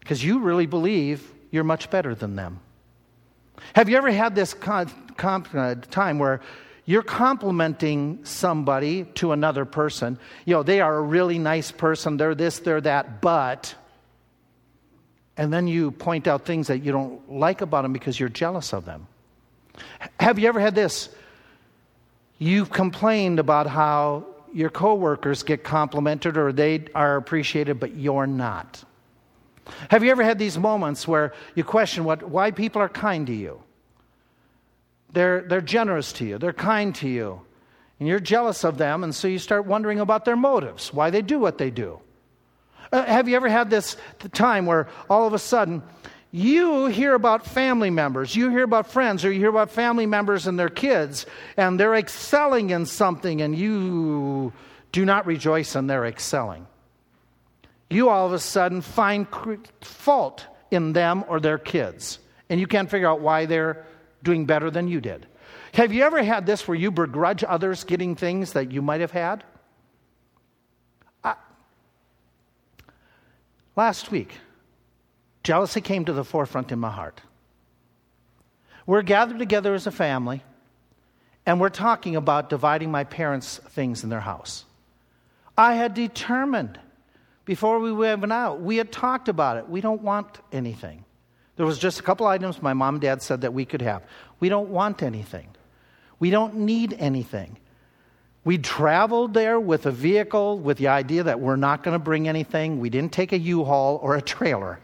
[0.00, 2.60] Because you really believe you're much better than them.
[3.74, 6.40] Have you ever had this con- con- uh, time where
[6.84, 10.18] you're complimenting somebody to another person.
[10.44, 13.74] You know, they are a really nice person, they're this, they're that, but.
[15.36, 18.72] And then you point out things that you don't like about them because you're jealous
[18.74, 19.06] of them.
[20.18, 21.08] Have you ever had this?
[22.38, 28.84] You've complained about how your coworkers get complimented or they are appreciated, but you're not.
[29.90, 33.34] Have you ever had these moments where you question what, why people are kind to
[33.34, 33.62] you?
[35.12, 37.42] They're, they're generous to you, they're kind to you,
[37.98, 41.22] and you're jealous of them, and so you start wondering about their motives, why they
[41.22, 42.00] do what they do.
[42.90, 43.96] Uh, have you ever had this
[44.32, 45.82] time where all of a sudden
[46.32, 50.46] you hear about family members, you hear about friends, or you hear about family members
[50.46, 51.26] and their kids,
[51.58, 54.52] and they're excelling in something, and you
[54.92, 56.66] do not rejoice in their excelling?
[57.90, 59.26] You all of a sudden find
[59.82, 62.18] fault in them or their kids,
[62.48, 63.84] and you can't figure out why they're
[64.22, 65.26] doing better than you did.
[65.74, 69.10] Have you ever had this where you begrudge others getting things that you might have
[69.10, 69.44] had?
[71.22, 71.34] I,
[73.76, 74.38] last week,
[75.42, 77.20] jealousy came to the forefront in my heart.
[78.86, 80.42] We're gathered together as a family,
[81.46, 84.64] and we're talking about dividing my parents' things in their house.
[85.56, 86.78] I had determined
[87.44, 89.68] before we went out, we had talked about it.
[89.68, 91.04] We don't want anything.
[91.56, 94.04] There was just a couple items my mom and dad said that we could have.
[94.40, 95.48] We don't want anything.
[96.18, 97.58] We don't need anything.
[98.44, 102.28] We traveled there with a vehicle with the idea that we're not going to bring
[102.28, 102.80] anything.
[102.80, 104.80] We didn't take a U-Haul or a trailer.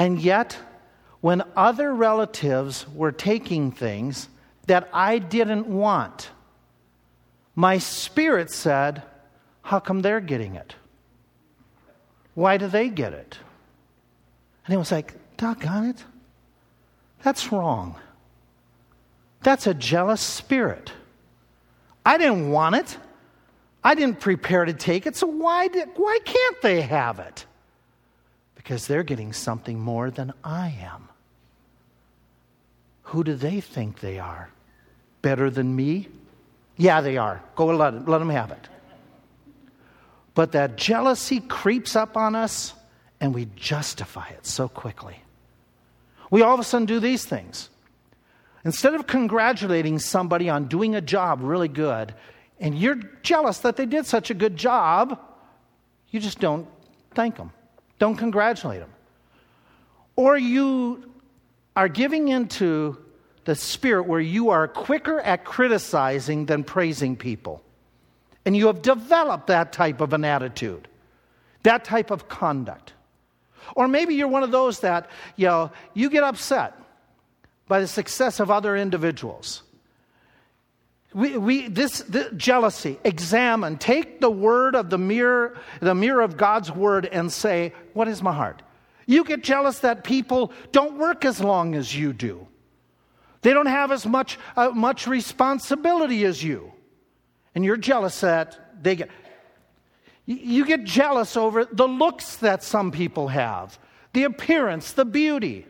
[0.00, 0.56] And yet,
[1.20, 4.30] when other relatives were taking things
[4.66, 6.30] that I didn't want,
[7.54, 9.02] my spirit said,
[9.60, 10.74] How come they're getting it?
[12.32, 13.36] Why do they get it?
[14.64, 16.02] And it was like, doggone it.
[17.22, 17.94] That's wrong.
[19.42, 20.94] That's a jealous spirit.
[22.06, 22.96] I didn't want it.
[23.84, 27.44] I didn't prepare to take it, so why, did, why can't they have it?
[28.62, 31.08] Because they're getting something more than I am.
[33.04, 34.50] Who do they think they are?
[35.22, 36.08] Better than me?
[36.76, 37.42] Yeah, they are.
[37.56, 38.68] Go let, let them have it.
[40.34, 42.74] But that jealousy creeps up on us
[43.18, 45.22] and we justify it so quickly.
[46.30, 47.70] We all of a sudden do these things.
[48.62, 52.14] Instead of congratulating somebody on doing a job really good,
[52.60, 55.18] and you're jealous that they did such a good job,
[56.10, 56.68] you just don't
[57.14, 57.52] thank them,
[58.00, 58.90] don't congratulate them.
[60.16, 61.08] Or you
[61.76, 62.98] are giving into
[63.44, 67.62] the spirit where you are quicker at criticizing than praising people.
[68.44, 70.88] And you have developed that type of an attitude,
[71.62, 72.94] that type of conduct.
[73.76, 76.74] Or maybe you're one of those that, you know, you get upset
[77.68, 79.62] by the success of other individuals.
[81.12, 86.36] We, we, this, this jealousy, examine, take the word of the mirror, the mirror of
[86.36, 88.62] God's word and say, what is my heart?
[89.06, 92.46] You get jealous that people don't work as long as you do.
[93.42, 96.72] They don't have as much, uh, much responsibility as you.
[97.56, 99.10] And you're jealous that they get.
[100.26, 103.80] You get jealous over the looks that some people have,
[104.12, 105.66] the appearance, the beauty,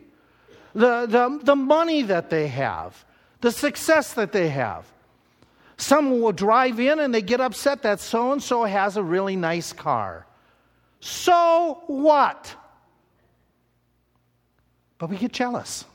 [0.74, 3.06] the, the, the money that they have,
[3.40, 4.84] the success that they have.
[5.80, 9.34] Some will drive in and they get upset that so and so has a really
[9.34, 10.26] nice car.
[11.00, 12.54] So what?
[14.98, 15.86] But we get jealous.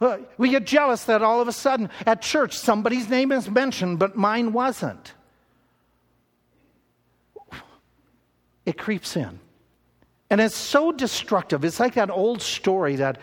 [0.00, 3.98] Uh, we get jealous that all of a sudden at church somebody's name is mentioned,
[3.98, 5.14] but mine wasn't.
[8.64, 9.40] It creeps in.
[10.30, 11.64] And it's so destructive.
[11.64, 13.18] It's like that old story that,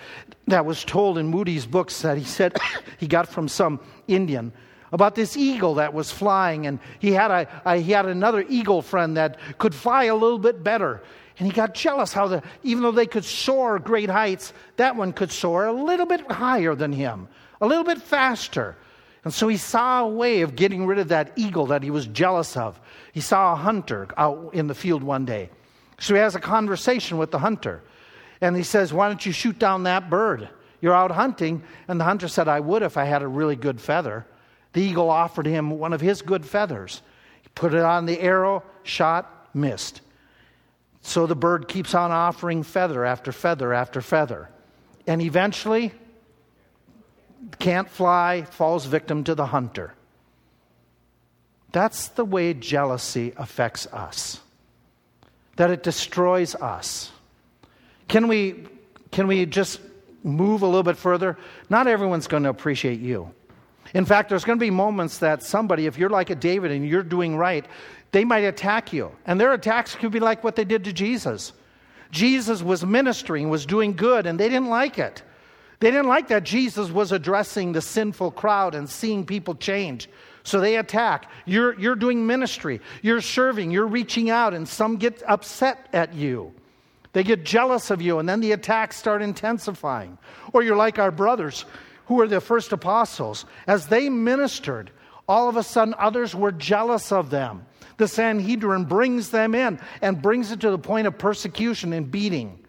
[0.48, 2.58] that was told in Moody's books that he said
[2.98, 4.52] he got from some Indian
[4.92, 8.82] about this eagle that was flying, and he had, a, a, he had another eagle
[8.82, 11.02] friend that could fly a little bit better.
[11.38, 15.14] And he got jealous how, the, even though they could soar great heights, that one
[15.14, 17.30] could soar a little bit higher than him,
[17.62, 18.76] a little bit faster.
[19.24, 22.08] And so he saw a way of getting rid of that eagle that he was
[22.08, 22.80] jealous of.
[23.14, 25.50] He saw a hunter out in the field one day.
[26.00, 27.84] So he has a conversation with the hunter.
[28.42, 30.50] And he says, Why don't you shoot down that bird?
[30.82, 31.64] You're out hunting.
[31.88, 34.26] And the hunter said, I would if I had a really good feather.
[34.74, 37.02] The eagle offered him one of his good feathers.
[37.42, 40.02] He put it on the arrow, shot, missed.
[41.02, 44.50] So the bird keeps on offering feather after feather after feather.
[45.08, 45.92] And eventually,
[47.58, 49.94] can't fly, falls victim to the hunter.
[51.72, 54.40] That's the way jealousy affects us,
[55.56, 57.12] that it destroys us.
[58.08, 58.66] Can we,
[59.12, 59.80] can we just
[60.24, 61.38] move a little bit further?
[61.70, 63.34] Not everyone's going to appreciate you.
[63.94, 66.88] In fact, there's going to be moments that somebody, if you're like a David and
[66.88, 67.66] you're doing right,
[68.12, 69.12] they might attack you.
[69.26, 71.54] And their attacks could be like what they did to Jesus.
[72.12, 75.24] Jesus was ministering, was doing good, and they didn't like it.
[75.80, 80.10] They didn't like that Jesus was addressing the sinful crowd and seeing people change.
[80.44, 81.30] So they attack.
[81.46, 86.54] You're, you're doing ministry, you're serving, you're reaching out, and some get upset at you.
[87.14, 90.18] They get jealous of you, and then the attacks start intensifying.
[90.54, 91.66] Or you're like our brothers
[92.10, 93.46] who were the first apostles.
[93.68, 94.90] As they ministered,
[95.28, 97.68] all of a sudden others were jealous of them.
[97.98, 102.66] The Sanhedrin brings them in and brings it to the point of persecution and beating.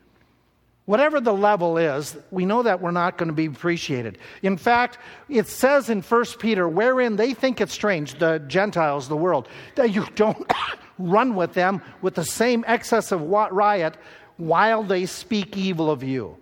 [0.84, 4.18] Whatever the level is, we know that we're not going to be appreciated.
[4.42, 4.98] In fact,
[5.30, 9.94] it says in 1 Peter, wherein they think it strange, the Gentiles, the world, that
[9.94, 10.52] you don't
[10.98, 13.96] run with them with the same excess of riot
[14.36, 16.36] while they speak evil of you.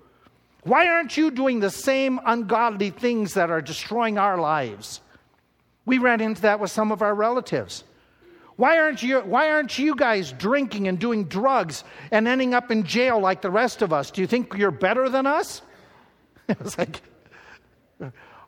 [0.69, 5.01] Why aren't you doing the same ungodly things that are destroying our lives?
[5.87, 7.85] We ran into that with some of our relatives.
[8.57, 12.85] Why aren't you, why aren't you guys drinking and doing drugs and ending up in
[12.85, 14.11] jail like the rest of us?
[14.11, 15.63] Do you think you're better than us?
[16.49, 17.03] It was like,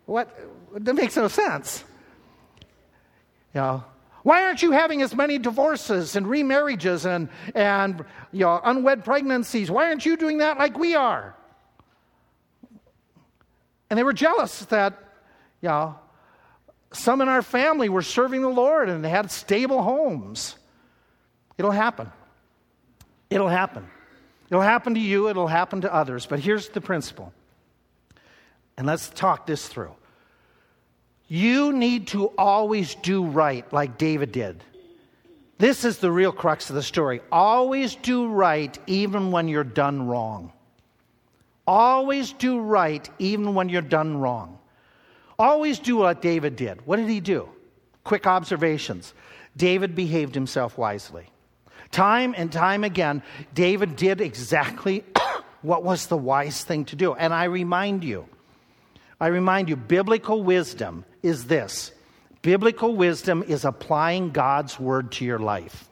[0.06, 0.34] what?
[0.74, 1.84] That makes no sense.
[3.54, 3.84] You know,
[4.22, 9.70] why aren't you having as many divorces and remarriages and, and you know, unwed pregnancies?
[9.70, 11.34] Why aren't you doing that like we are?
[13.90, 14.94] And they were jealous that,
[15.60, 15.96] you know,
[16.92, 20.56] some in our family were serving the Lord and they had stable homes.
[21.58, 22.10] It'll happen.
[23.28, 23.86] It'll happen.
[24.48, 26.26] It'll happen to you, it'll happen to others.
[26.26, 27.32] But here's the principle.
[28.76, 29.94] And let's talk this through.
[31.28, 34.64] You need to always do right like David did.
[35.58, 37.20] This is the real crux of the story.
[37.30, 40.52] Always do right even when you're done wrong.
[41.70, 44.58] Always do right even when you're done wrong.
[45.38, 46.84] Always do what David did.
[46.84, 47.48] What did he do?
[48.02, 49.14] Quick observations.
[49.56, 51.30] David behaved himself wisely.
[51.92, 53.22] Time and time again,
[53.54, 55.04] David did exactly
[55.62, 57.14] what was the wise thing to do.
[57.14, 58.26] And I remind you,
[59.20, 61.92] I remind you, biblical wisdom is this
[62.42, 65.88] biblical wisdom is applying God's word to your life,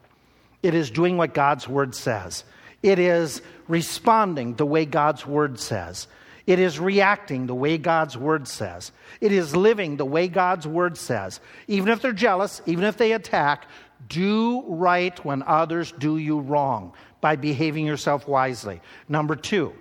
[0.60, 2.42] it is doing what God's word says,
[2.82, 6.06] it is responding the way God's word says.
[6.46, 8.90] It is reacting the way God's word says.
[9.20, 11.40] It is living the way God's word says.
[11.66, 13.66] Even if they're jealous, even if they attack,
[14.08, 18.80] do right when others do you wrong by behaving yourself wisely.
[19.08, 19.74] Number two,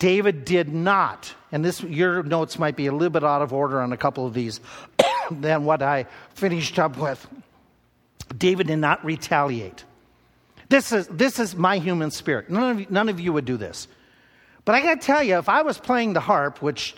[0.00, 3.80] David did not, and this your notes might be a little bit out of order
[3.80, 4.60] on a couple of these
[5.30, 7.24] than what I finished up with.
[8.36, 9.84] David did not retaliate.
[10.70, 12.48] This is, this is my human spirit.
[12.48, 13.88] None of, you, none of you would do this.
[14.64, 16.94] But I got to tell you, if I was playing the harp, which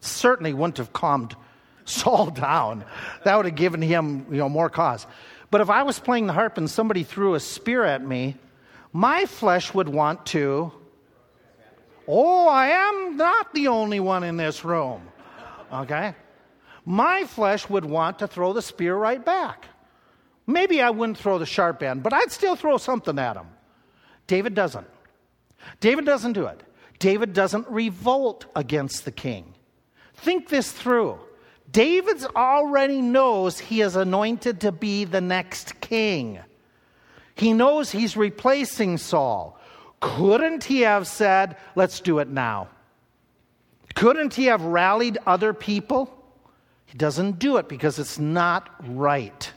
[0.00, 1.34] certainly wouldn't have calmed
[1.84, 2.84] Saul down,
[3.24, 5.06] that would have given him you know, more cause.
[5.50, 8.36] But if I was playing the harp and somebody threw a spear at me,
[8.92, 10.72] my flesh would want to
[12.06, 15.00] Oh, I am not the only one in this room.
[15.72, 16.14] Okay?
[16.84, 19.66] My flesh would want to throw the spear right back.
[20.46, 23.46] Maybe I wouldn't throw the sharp end, but I'd still throw something at him.
[24.26, 24.86] David doesn't.
[25.80, 26.62] David doesn't do it.
[26.98, 29.54] David doesn't revolt against the king.
[30.14, 31.18] Think this through.
[31.70, 36.38] David already knows he is anointed to be the next king.
[37.34, 39.58] He knows he's replacing Saul.
[40.00, 42.68] Couldn't he have said, let's do it now?
[43.94, 46.14] Couldn't he have rallied other people?
[46.84, 49.50] He doesn't do it because it's not right.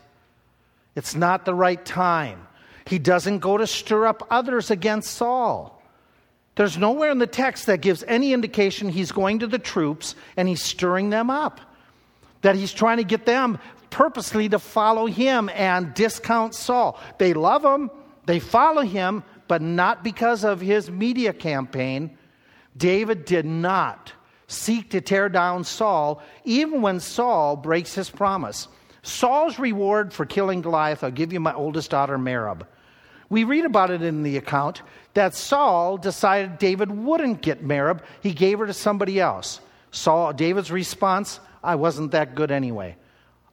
[0.98, 2.48] It's not the right time.
[2.88, 5.80] He doesn't go to stir up others against Saul.
[6.56, 10.48] There's nowhere in the text that gives any indication he's going to the troops and
[10.48, 11.62] he's stirring them up.
[12.42, 13.60] That he's trying to get them
[13.92, 17.00] purposely to follow him and discount Saul.
[17.20, 17.92] They love him,
[18.26, 22.18] they follow him, but not because of his media campaign.
[22.76, 24.14] David did not
[24.48, 28.68] seek to tear down Saul, even when Saul breaks his promise.
[29.08, 32.68] Saul's reward for killing Goliath, I'll give you my oldest daughter, Merab.
[33.30, 34.82] We read about it in the account
[35.14, 38.02] that Saul decided David wouldn't get Merab.
[38.22, 39.62] He gave her to somebody else.
[39.92, 42.98] Saul, David's response, I wasn't that good anyway.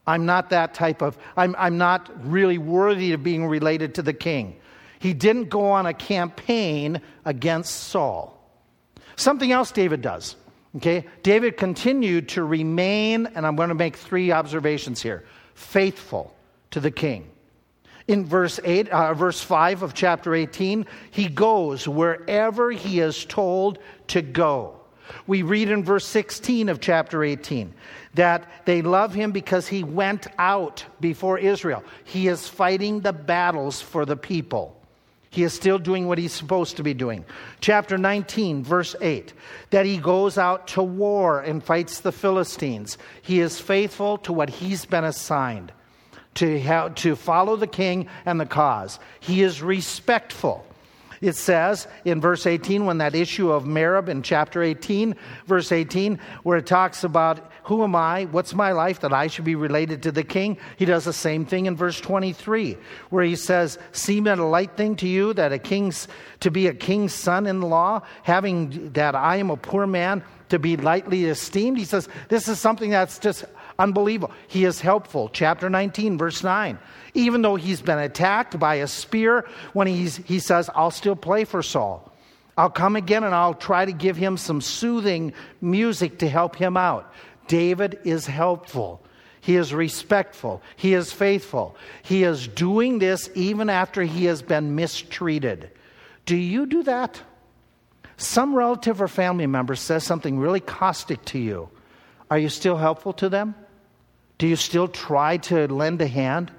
[0.06, 4.12] I'm not that type of, I'm, I'm not really worthy of being related to the
[4.12, 4.56] king.
[4.98, 8.40] He didn't go on a campaign against Saul.
[9.16, 10.34] Something else David does.
[10.76, 11.06] Okay?
[11.22, 15.24] David continued to remain, and I'm going to make three observations here
[15.54, 16.34] faithful
[16.70, 17.30] to the king.
[18.06, 23.78] In verse 8, uh, verse 5 of chapter 18, he goes wherever he is told
[24.08, 24.80] to go.
[25.26, 27.72] We read in verse 16 of chapter 18
[28.14, 31.82] that they love him because he went out before Israel.
[32.04, 34.80] He is fighting the battles for the people.
[35.34, 37.24] He is still doing what he's supposed to be doing.
[37.60, 39.32] Chapter 19, verse 8,
[39.70, 42.98] that he goes out to war and fights the Philistines.
[43.20, 45.72] He is faithful to what he's been assigned
[46.34, 49.00] to, to follow the king and the cause.
[49.18, 50.64] He is respectful.
[51.24, 55.16] It says in verse 18, when that issue of Merab in chapter 18,
[55.46, 58.26] verse 18, where it talks about who am I?
[58.26, 60.58] What's my life that I should be related to the king?
[60.76, 62.76] He does the same thing in verse 23,
[63.08, 66.08] where he says, Seem it a light thing to you that a king's
[66.40, 70.58] to be a king's son in law, having that I am a poor man to
[70.58, 71.78] be lightly esteemed.
[71.78, 73.46] He says, This is something that's just
[73.78, 74.32] unbelievable.
[74.48, 75.30] He is helpful.
[75.32, 76.78] Chapter 19, verse 9.
[77.14, 81.44] Even though he's been attacked by a spear, when he's, he says, I'll still play
[81.44, 82.12] for Saul.
[82.56, 86.76] I'll come again and I'll try to give him some soothing music to help him
[86.76, 87.12] out.
[87.48, 89.04] David is helpful.
[89.40, 90.62] He is respectful.
[90.76, 91.76] He is faithful.
[92.02, 95.70] He is doing this even after he has been mistreated.
[96.24, 97.20] Do you do that?
[98.16, 101.68] Some relative or family member says something really caustic to you.
[102.30, 103.54] Are you still helpful to them?
[104.44, 106.52] Do you still try to lend a hand?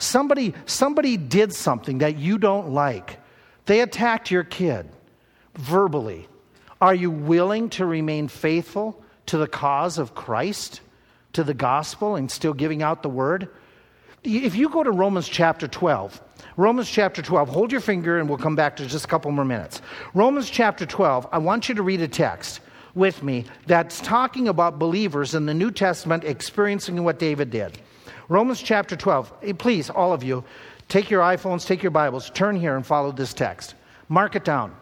[0.00, 3.20] Somebody, somebody did something that you don't like.
[3.66, 4.88] They attacked your kid
[5.54, 6.26] verbally.
[6.80, 10.80] Are you willing to remain faithful to the cause of Christ,
[11.34, 13.48] to the gospel, and still giving out the word?
[14.24, 16.20] If you go to Romans chapter 12,
[16.56, 19.44] Romans chapter 12, hold your finger and we'll come back to just a couple more
[19.44, 19.80] minutes.
[20.12, 22.58] Romans chapter 12, I want you to read a text
[22.94, 27.78] with me that's talking about believers in the New Testament experiencing what David did.
[28.28, 30.44] Romans chapter 12, please, all of you,
[30.92, 33.74] Take your iPhones, take your Bibles, turn here and follow this text.
[34.10, 34.76] Mark it down.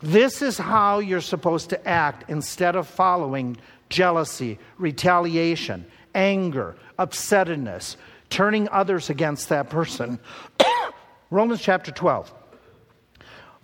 [0.00, 3.56] This is how you're supposed to act instead of following
[3.88, 5.84] jealousy, retaliation,
[6.14, 7.96] anger, upsetness,
[8.30, 10.20] turning others against that person.
[11.30, 12.32] Romans chapter 12.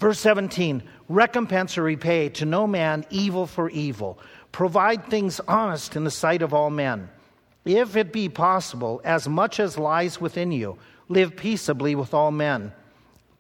[0.01, 4.19] Verse 17 recompense or repay to no man evil for evil.
[4.53, 7.09] Provide things honest in the sight of all men.
[7.65, 10.79] If it be possible, as much as lies within you,
[11.09, 12.73] live peaceably with all men.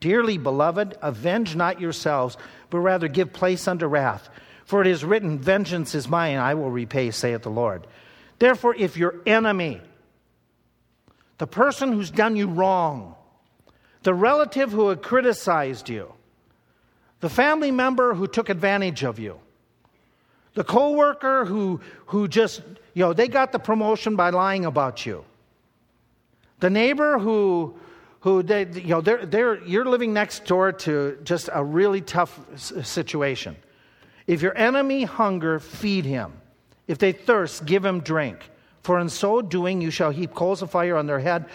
[0.00, 2.36] Dearly beloved, avenge not yourselves,
[2.70, 4.28] but rather give place unto wrath.
[4.64, 7.86] For it is written, Vengeance is mine, I will repay, saith the Lord.
[8.38, 9.80] Therefore, if your enemy,
[11.38, 13.14] the person who's done you wrong,
[14.02, 16.12] the relative who had criticized you,
[17.20, 19.40] the family member who took advantage of you,
[20.54, 22.62] the coworker who, who just,
[22.94, 25.24] you know, they got the promotion by lying about you,
[26.60, 27.74] the neighbor who,
[28.20, 32.40] who they, you know, they're, they're, you're living next door to just a really tough
[32.56, 33.56] situation.
[34.26, 36.32] If your enemy hunger, feed him.
[36.86, 38.50] If they thirst, give him drink.
[38.82, 41.46] For in so doing, you shall heap coals of fire on their head.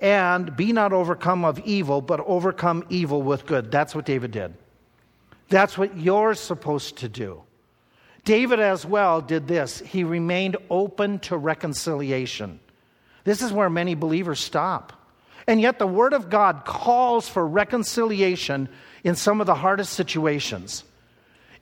[0.00, 3.70] And be not overcome of evil, but overcome evil with good.
[3.70, 4.54] That's what David did.
[5.54, 7.44] That's what you're supposed to do.
[8.24, 9.78] David, as well, did this.
[9.78, 12.58] He remained open to reconciliation.
[13.22, 14.92] This is where many believers stop.
[15.46, 18.68] And yet, the Word of God calls for reconciliation
[19.04, 20.82] in some of the hardest situations.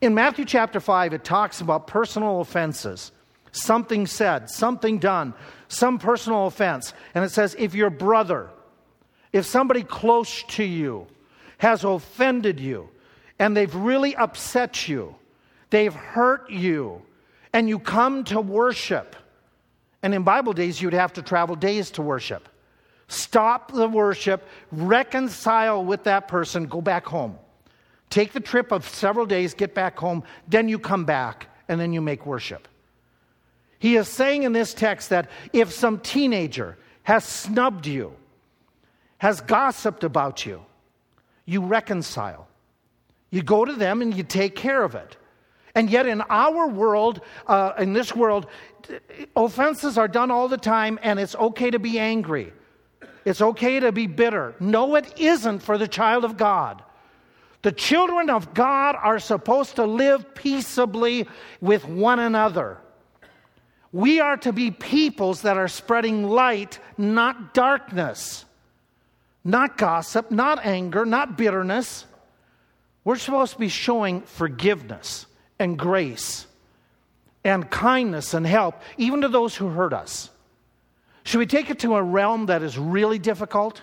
[0.00, 3.12] In Matthew chapter 5, it talks about personal offenses
[3.54, 5.34] something said, something done,
[5.68, 6.94] some personal offense.
[7.14, 8.48] And it says, if your brother,
[9.34, 11.08] if somebody close to you
[11.58, 12.88] has offended you
[13.42, 15.16] and they've really upset you,
[15.70, 17.02] they've hurt you,
[17.52, 19.16] and you come to worship,
[20.00, 22.48] and in Bible days, you'd have to travel days to worship.
[23.08, 27.36] Stop the worship, reconcile with that person, go back home.
[28.10, 31.92] Take the trip of several days, get back home, then you come back, and then
[31.92, 32.68] you make worship.
[33.80, 38.14] He is saying in this text that if some teenager has snubbed you,
[39.18, 40.64] has gossiped about you,
[41.44, 42.46] you reconcile.
[43.32, 45.16] You go to them and you take care of it.
[45.74, 48.46] And yet, in our world, uh, in this world,
[49.34, 52.52] offenses are done all the time, and it's okay to be angry.
[53.24, 54.54] It's okay to be bitter.
[54.60, 56.82] No, it isn't for the child of God.
[57.62, 61.26] The children of God are supposed to live peaceably
[61.62, 62.76] with one another.
[63.92, 68.44] We are to be peoples that are spreading light, not darkness,
[69.42, 72.04] not gossip, not anger, not bitterness.
[73.04, 75.26] We're supposed to be showing forgiveness
[75.58, 76.46] and grace
[77.44, 80.30] and kindness and help, even to those who hurt us.
[81.24, 83.82] Should we take it to a realm that is really difficult?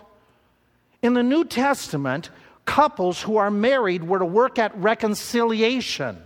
[1.01, 2.29] In the New Testament,
[2.65, 6.21] couples who are married were to work at reconciliation.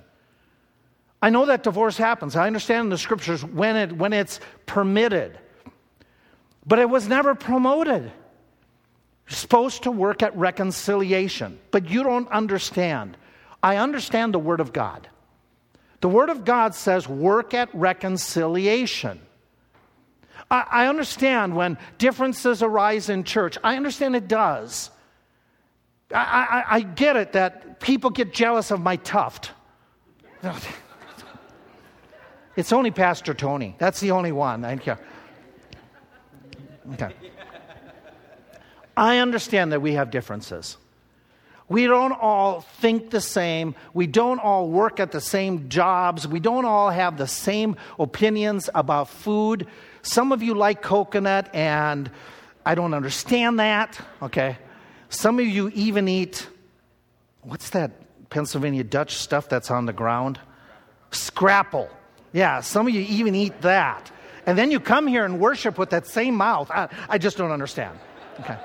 [1.21, 2.35] I know that divorce happens.
[2.35, 5.39] I understand in the scriptures when, it, when it's permitted,
[6.65, 8.11] but it was never promoted.
[9.27, 13.17] You're supposed to work at reconciliation, but you don't understand.
[13.61, 15.07] I understand the Word of God.
[16.01, 19.21] The Word of God says work at reconciliation.
[20.51, 23.57] I, I understand when differences arise in church.
[23.63, 24.91] I understand it does.
[26.13, 29.51] I, I, I get it that people get jealous of my tuft.
[32.55, 33.75] It's only Pastor Tony.
[33.79, 34.63] That's the only one.
[34.63, 34.99] I care.
[36.93, 37.13] Okay.
[38.95, 40.77] I understand that we have differences.
[41.69, 43.75] We don't all think the same.
[43.93, 46.27] We don't all work at the same jobs.
[46.27, 49.67] We don't all have the same opinions about food.
[50.01, 52.11] Some of you like coconut, and
[52.65, 53.99] I don't understand that.
[54.21, 54.57] Okay.
[55.09, 56.47] Some of you even eat,
[57.41, 57.91] what's that
[58.29, 60.39] Pennsylvania Dutch stuff that's on the ground?
[61.11, 61.89] Scrapple.
[62.33, 64.11] Yeah, some of you even eat that.
[64.45, 66.69] And then you come here and worship with that same mouth.
[66.69, 67.97] I, I just don't understand.
[68.41, 68.57] Okay.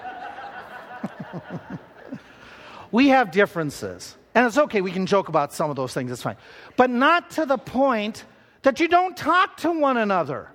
[2.90, 4.16] we have differences.
[4.34, 6.36] And it's okay, we can joke about some of those things, it's fine.
[6.76, 8.24] But not to the point
[8.62, 10.50] that you don't talk to one another.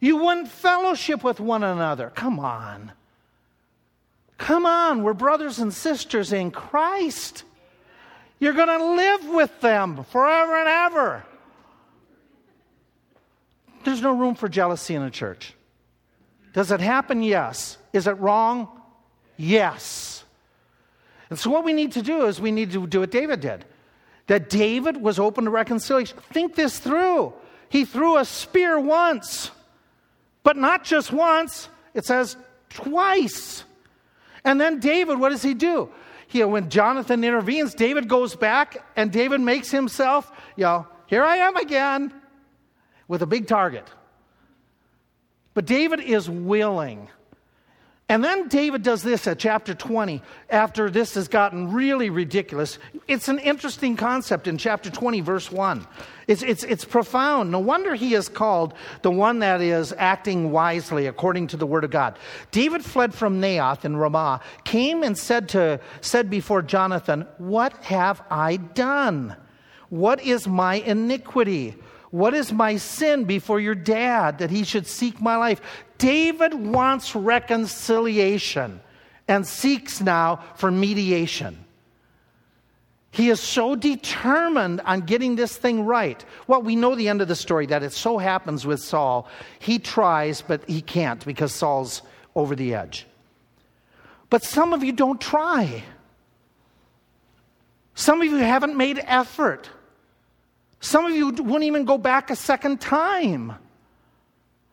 [0.00, 2.10] You wouldn't fellowship with one another.
[2.10, 2.92] Come on.
[4.36, 7.42] Come on, we're brothers and sisters in Christ.
[8.38, 11.24] You're going to live with them forever and ever.
[13.84, 15.54] There's no room for jealousy in a church.
[16.52, 17.22] Does it happen?
[17.22, 17.78] Yes.
[17.92, 18.68] Is it wrong?
[19.38, 20.24] Yes.
[21.30, 23.64] And so, what we need to do is we need to do what David did.
[24.26, 26.18] That David was open to reconciliation.
[26.32, 27.32] Think this through.
[27.70, 29.50] He threw a spear once,
[30.42, 32.36] but not just once, it says
[32.68, 33.64] twice.
[34.44, 35.90] And then David, what does he do?
[36.34, 41.36] Know, when Jonathan intervenes, David goes back and David makes himself, you know, here I
[41.38, 42.12] am again
[43.06, 43.86] with a big target.
[45.54, 47.08] But David is willing
[48.10, 52.78] and then David does this at chapter 20 after this has gotten really ridiculous.
[53.06, 55.86] It's an interesting concept in chapter 20, verse 1.
[56.26, 57.50] It's, it's, it's profound.
[57.50, 61.84] No wonder he is called the one that is acting wisely according to the word
[61.84, 62.18] of God.
[62.50, 68.22] David fled from Naioth in Ramah, came and said, to, said before Jonathan, What have
[68.30, 69.36] I done?
[69.90, 71.76] What is my iniquity?
[72.10, 75.60] What is my sin before your dad that he should seek my life?
[75.98, 78.80] David wants reconciliation
[79.26, 81.64] and seeks now for mediation.
[83.10, 86.22] He is so determined on getting this thing right.
[86.46, 89.28] Well, we know the end of the story that it so happens with Saul.
[89.58, 92.02] He tries, but he can't because Saul's
[92.34, 93.06] over the edge.
[94.30, 95.82] But some of you don't try.
[97.94, 99.68] Some of you haven't made effort.
[100.80, 103.54] Some of you wouldn't even go back a second time.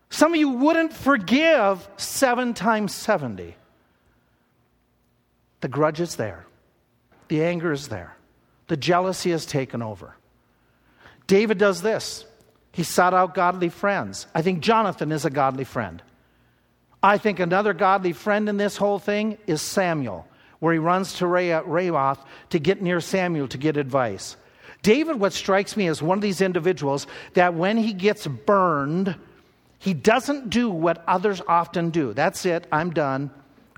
[0.10, 3.56] Some of you wouldn't forgive seven times 70.
[5.62, 6.46] The grudge is there,
[7.28, 8.16] the anger is there,
[8.68, 10.16] the jealousy has taken over.
[11.28, 12.24] David does this.
[12.72, 14.28] He sought out godly friends.
[14.36, 16.04] I think Jonathan is a godly friend.
[17.02, 20.28] I think another godly friend in this whole thing is Samuel,
[20.60, 24.36] where he runs to Ramoth to get near Samuel to get advice.
[24.86, 29.16] David, what strikes me, is one of these individuals that when he gets burned,
[29.80, 32.14] he doesn't do what others often do.
[32.14, 33.32] That's it, I'm done.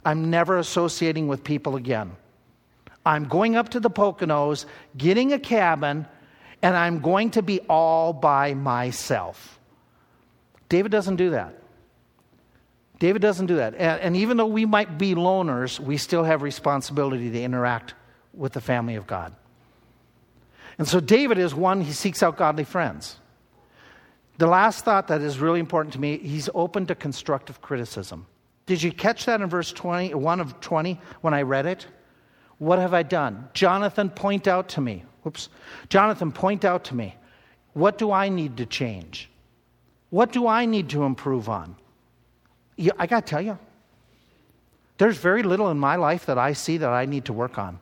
[0.04, 2.12] I'm never associating with people again.
[3.06, 4.66] I'm going up to the Poconos,
[4.98, 6.06] getting a cabin,
[6.62, 9.62] and I'm going to be all by myself.
[10.68, 11.56] David doesn't do that.
[13.00, 13.76] David doesn't do that.
[13.76, 17.94] And, and, even though we might be loners, we still have responsibility to interact
[18.34, 19.34] with the family of God.
[20.78, 23.18] And so David is one, he seeks out godly friends.
[24.38, 28.28] The last thought that is really important to me, he's open to constructive criticism.
[28.68, 31.88] Did you catch that in verse 20, 1 of 20 when I read it?
[32.60, 33.50] What have I done?
[33.54, 35.04] Jonathan, point out to me.
[35.24, 35.50] Whoops.
[35.90, 37.16] Jonathan, point out to me.
[37.74, 39.30] What do I need to change?
[40.10, 41.76] What do I need to improve on?
[42.98, 43.58] I got to tell you,
[44.98, 47.80] there's very little in my life that I see that I need to work on.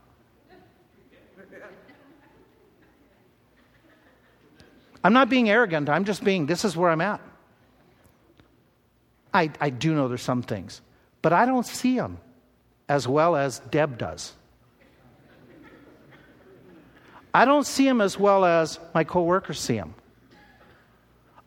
[5.06, 5.88] I'm not being arrogant.
[5.88, 7.22] I'm just being, this is where I'm at.
[9.32, 10.82] I, I do know there's some things,
[11.22, 12.18] but I don't see them
[12.90, 14.34] as well as Deb does.
[17.36, 19.94] I don't see them as well as my coworkers see them.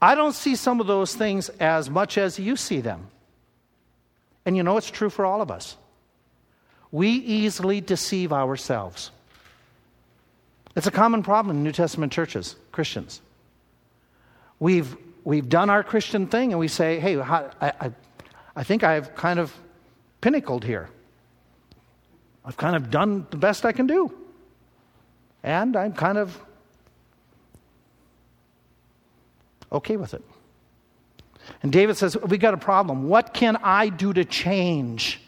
[0.00, 3.08] I don't see some of those things as much as you see them.
[4.46, 5.76] And you know it's true for all of us.
[6.92, 9.10] We easily deceive ourselves.
[10.76, 13.20] It's a common problem in New Testament churches, Christians.
[14.60, 17.92] We've, we've done our Christian thing and we say, hey, I, I,
[18.56, 19.52] I think I've kind of
[20.20, 20.88] pinnacled here.
[22.44, 24.12] I've kind of done the best I can do.
[25.42, 26.40] And I'm kind of
[29.70, 30.22] okay with it.
[31.62, 33.08] And David says, We got a problem.
[33.08, 35.20] What can I do to change?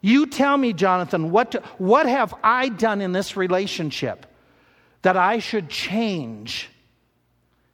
[0.00, 4.26] You tell me, Jonathan, what, what have I done in this relationship
[5.02, 6.70] that I should change?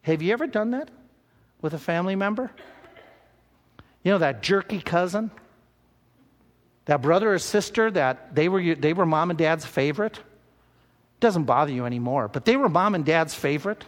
[0.02, 0.90] Have you ever done that
[1.60, 2.50] with a family member?
[4.02, 5.30] You know, that jerky cousin?
[6.86, 10.18] That brother or sister that they were, they were mom and dad's favorite?
[11.20, 13.84] Doesn't bother you anymore, but they were mom and dad's favorite.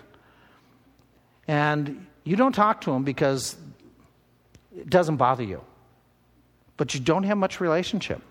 [1.48, 3.56] And you don't talk to them because
[4.76, 5.60] it doesn't bother you.
[6.76, 8.22] But you don't have much relationship.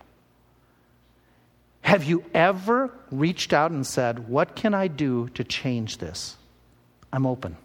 [1.82, 6.36] Have you ever reached out and said, What can I do to change this?
[7.12, 7.58] I'm open.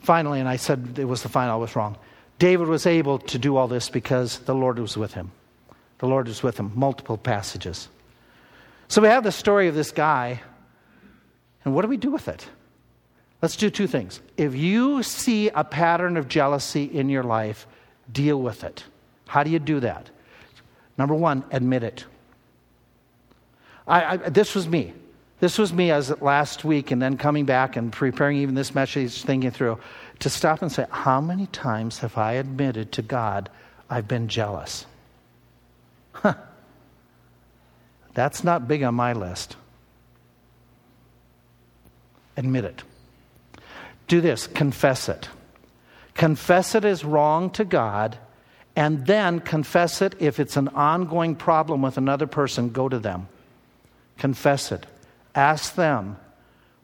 [0.00, 1.96] Finally, and I said it was the final, I was wrong.
[2.38, 5.32] David was able to do all this because the Lord was with him.
[5.98, 6.72] The Lord was with him.
[6.74, 7.88] Multiple passages.
[8.86, 10.40] So we have the story of this guy,
[11.64, 12.48] and what do we do with it?
[13.42, 14.20] Let's do two things.
[14.36, 17.66] If you see a pattern of jealousy in your life,
[18.10, 18.84] deal with it.
[19.26, 20.10] How do you do that?
[20.96, 22.04] Number one, admit it.
[23.86, 24.92] I, I, this was me.
[25.40, 29.22] This was me as last week and then coming back and preparing even this message,
[29.22, 29.78] thinking through
[30.18, 33.48] to stop and say, How many times have I admitted to God
[33.88, 34.86] I've been jealous?
[36.12, 36.34] Huh.
[38.14, 39.56] That's not big on my list.
[42.36, 42.82] Admit it.
[44.08, 45.28] Do this confess it.
[46.14, 48.18] Confess it as wrong to God
[48.78, 50.14] And then confess it.
[50.20, 53.26] If it's an ongoing problem with another person, go to them.
[54.18, 54.86] Confess it.
[55.38, 56.16] Ask them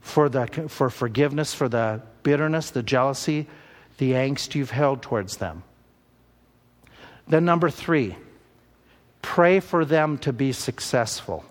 [0.01, 3.49] for, the, for forgiveness for the bitterness, the jealousy,
[3.99, 5.65] the angst you've held towards them.
[7.27, 8.15] Then, number three,
[9.23, 11.45] pray for them to be successful.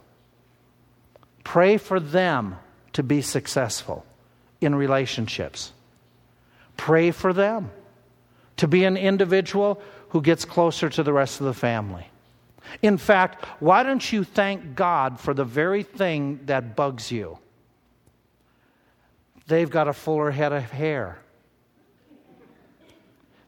[1.44, 2.56] Pray for them
[2.94, 4.06] to be successful
[4.62, 5.74] in relationships.
[6.78, 7.70] Pray for them
[8.56, 9.82] to be an individual
[10.12, 12.08] who gets closer to the rest of the family.
[12.82, 17.38] In fact, why don't you thank God for the very thing that bugs you?
[19.48, 21.20] They've got a fuller head of hair.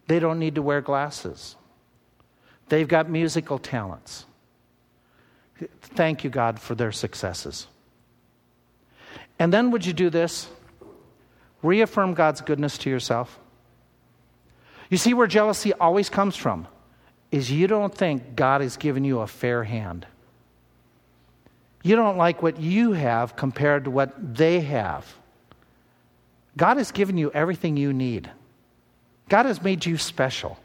[0.08, 1.56] They don't need to wear glasses.
[2.70, 4.26] They've got musical talents.
[5.82, 7.68] Thank you, God, for their successes.
[9.40, 10.48] And then would you do this?
[11.64, 13.40] Reaffirm God's goodness to yourself.
[14.90, 16.68] You see where jealousy always comes from
[17.36, 20.08] is you don't think God has given you a fair hand.
[21.84, 25.06] You don't like what you have compared to what they have.
[26.56, 28.32] God has given you everything you need.
[29.28, 30.58] God has made you special.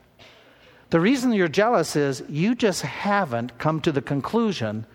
[0.90, 4.86] The reason you're jealous is you just haven't come to the conclusion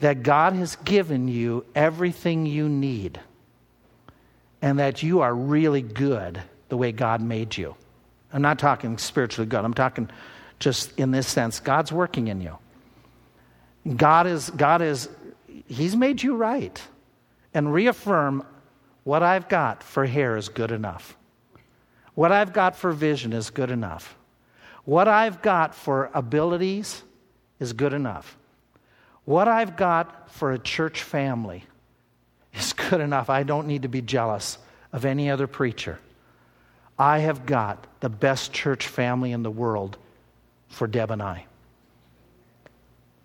[0.00, 3.18] that God has given you everything you need
[4.60, 7.74] and that you are really good the way God made you.
[8.34, 10.10] I'm not talking spiritually good, I'm talking
[10.60, 12.56] just in this sense God's working in you.
[13.96, 15.08] God is, God is,
[15.66, 16.80] He's made you right.
[17.52, 18.46] And reaffirm
[19.02, 21.16] what I've got for hair is good enough.
[22.14, 24.16] What I've got for vision is good enough.
[24.84, 27.02] What I've got for abilities
[27.58, 28.36] is good enough.
[29.24, 31.64] What I've got for a church family
[32.54, 33.30] is good enough.
[33.30, 34.58] I don't need to be jealous
[34.92, 35.98] of any other preacher.
[36.98, 39.96] I have got the best church family in the world
[40.70, 41.44] for Deb and I.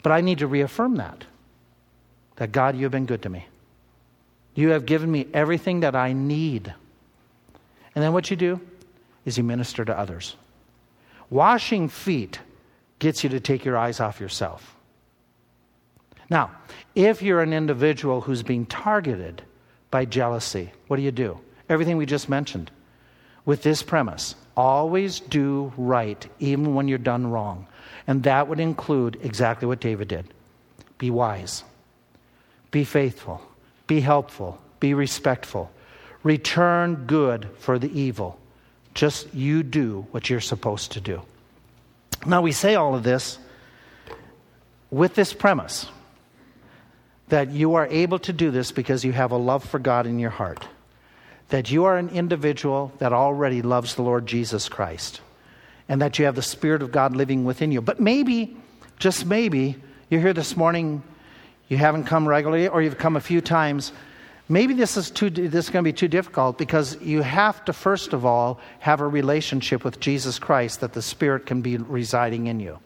[0.03, 1.23] But I need to reaffirm that.
[2.35, 3.47] That God, you have been good to me.
[4.53, 6.73] You have given me everything that I need.
[7.93, 8.59] And then what you do
[9.23, 10.35] is you minister to others.
[11.29, 12.39] Washing feet
[12.99, 14.75] gets you to take your eyes off yourself.
[16.29, 16.51] Now,
[16.93, 19.41] if you're an individual who's being targeted
[19.91, 21.39] by jealousy, what do you do?
[21.69, 22.71] Everything we just mentioned.
[23.45, 24.35] With this premise.
[24.57, 27.67] Always do right, even when you're done wrong.
[28.07, 30.33] And that would include exactly what David did.
[30.97, 31.63] Be wise,
[32.71, 33.41] be faithful,
[33.87, 35.71] be helpful, be respectful,
[36.23, 38.39] return good for the evil.
[38.93, 41.21] Just you do what you're supposed to do.
[42.25, 43.37] Now, we say all of this
[44.89, 45.87] with this premise
[47.27, 50.19] that you are able to do this because you have a love for God in
[50.19, 50.65] your heart,
[51.49, 55.21] that you are an individual that already loves the Lord Jesus Christ,
[55.87, 57.81] and that you have the Spirit of God living within you.
[57.81, 58.57] But maybe,
[58.99, 59.75] just maybe,
[60.09, 61.03] you're here this morning,
[61.67, 63.91] you haven't come regularly, or you've come a few times.
[64.47, 67.73] Maybe this is too this is going to be too difficult because you have to
[67.73, 72.45] first of all have a relationship with Jesus Christ that the Spirit can be residing
[72.45, 72.79] in you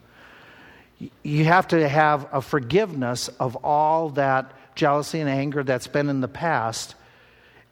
[1.23, 6.21] you have to have a forgiveness of all that jealousy and anger that's been in
[6.21, 6.95] the past,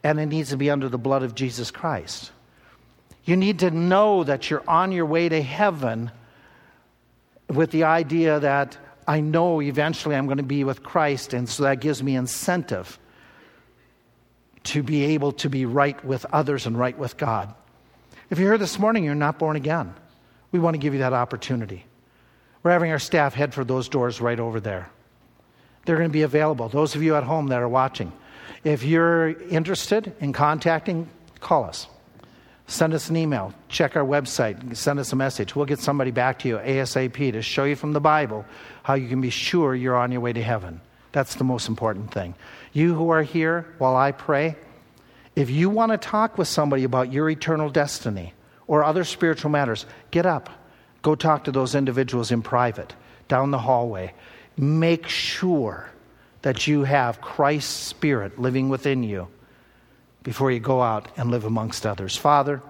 [0.03, 2.31] and it needs to be under the blood of Jesus Christ.
[3.25, 6.11] You need to know that you're on your way to heaven
[7.49, 8.77] with the idea that
[9.07, 12.99] I know eventually I'm going to be with Christ, and so that gives me incentive
[14.65, 17.53] to be able to be right with others and right with God.
[18.29, 19.93] If you're here this morning, you're not born again.
[20.51, 21.85] We want to give you that opportunity.
[22.63, 24.89] We're having our staff head for those doors right over there.
[25.85, 26.67] They're going to be available.
[26.67, 28.11] Those of you at home that are watching,
[28.63, 31.87] if you're interested in contacting, call us.
[32.67, 33.53] Send us an email.
[33.69, 34.75] Check our website.
[34.75, 35.55] Send us a message.
[35.55, 38.45] We'll get somebody back to you ASAP to show you from the Bible
[38.83, 40.81] how you can be sure you're on your way to heaven.
[41.13, 42.35] That's the most important thing.
[42.73, 44.57] You who are here while I pray,
[45.35, 48.33] if you want to talk with somebody about your eternal destiny
[48.67, 50.49] or other spiritual matters, get up.
[51.01, 52.93] Go talk to those individuals in private,
[53.29, 54.13] down the hallway.
[54.57, 55.89] Make sure
[56.47, 59.27] that you have Christ's Spirit living within you
[60.23, 62.15] before you go out and live amongst others.
[62.15, 62.61] Father,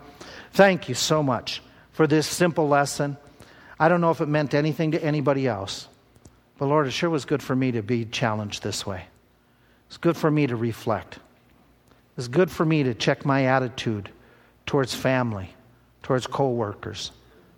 [0.51, 1.61] thank you so much
[1.91, 3.17] for this simple lesson.
[3.79, 5.87] I don't know if it meant anything to anybody else,
[6.57, 9.05] but Lord, it sure was good for me to be challenged this way.
[9.89, 11.19] It's good for me to reflect.
[12.17, 14.09] It's good for me to check my attitude
[14.65, 15.53] towards family,
[16.01, 17.11] towards coworkers,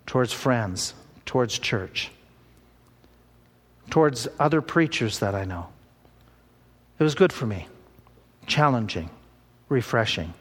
[0.04, 0.92] towards friends,
[1.24, 2.10] towards church,
[3.88, 5.68] towards other preachers that I know.
[7.00, 7.66] It was good for me,
[8.46, 9.08] challenging,
[9.70, 10.34] refreshing.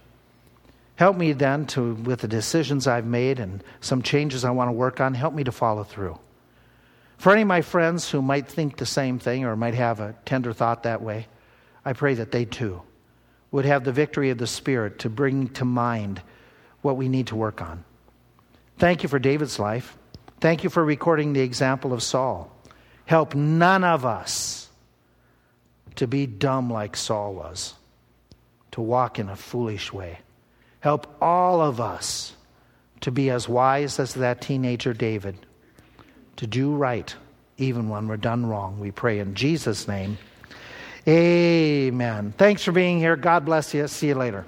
[0.98, 4.74] Help me then to, with the decisions I've made and some changes I want to
[4.74, 6.20] work on, help me to follow through.
[7.18, 10.16] For any of my friends who might think the same thing or might have a
[10.26, 11.28] tender thought that way,
[11.86, 12.82] I pray that they too
[13.52, 16.22] would have the victory of the Spirit to bring to mind
[16.82, 17.86] what we need to work on.
[18.78, 19.98] Thank you for David's life.
[20.42, 22.52] Thank you for recording the example of Saul.
[23.06, 24.69] Help none of us
[25.96, 27.74] to be dumb like Saul was,
[28.72, 30.20] to walk in a foolish way.
[30.80, 32.36] Help all of us
[33.02, 35.36] to be as wise as that teenager David,
[36.38, 37.14] to do right
[37.58, 38.80] even when we're done wrong.
[38.80, 40.18] We pray in Jesus' name.
[41.08, 42.34] Amen.
[42.38, 43.16] Thanks for being here.
[43.16, 43.88] God bless you.
[43.88, 44.46] See you later.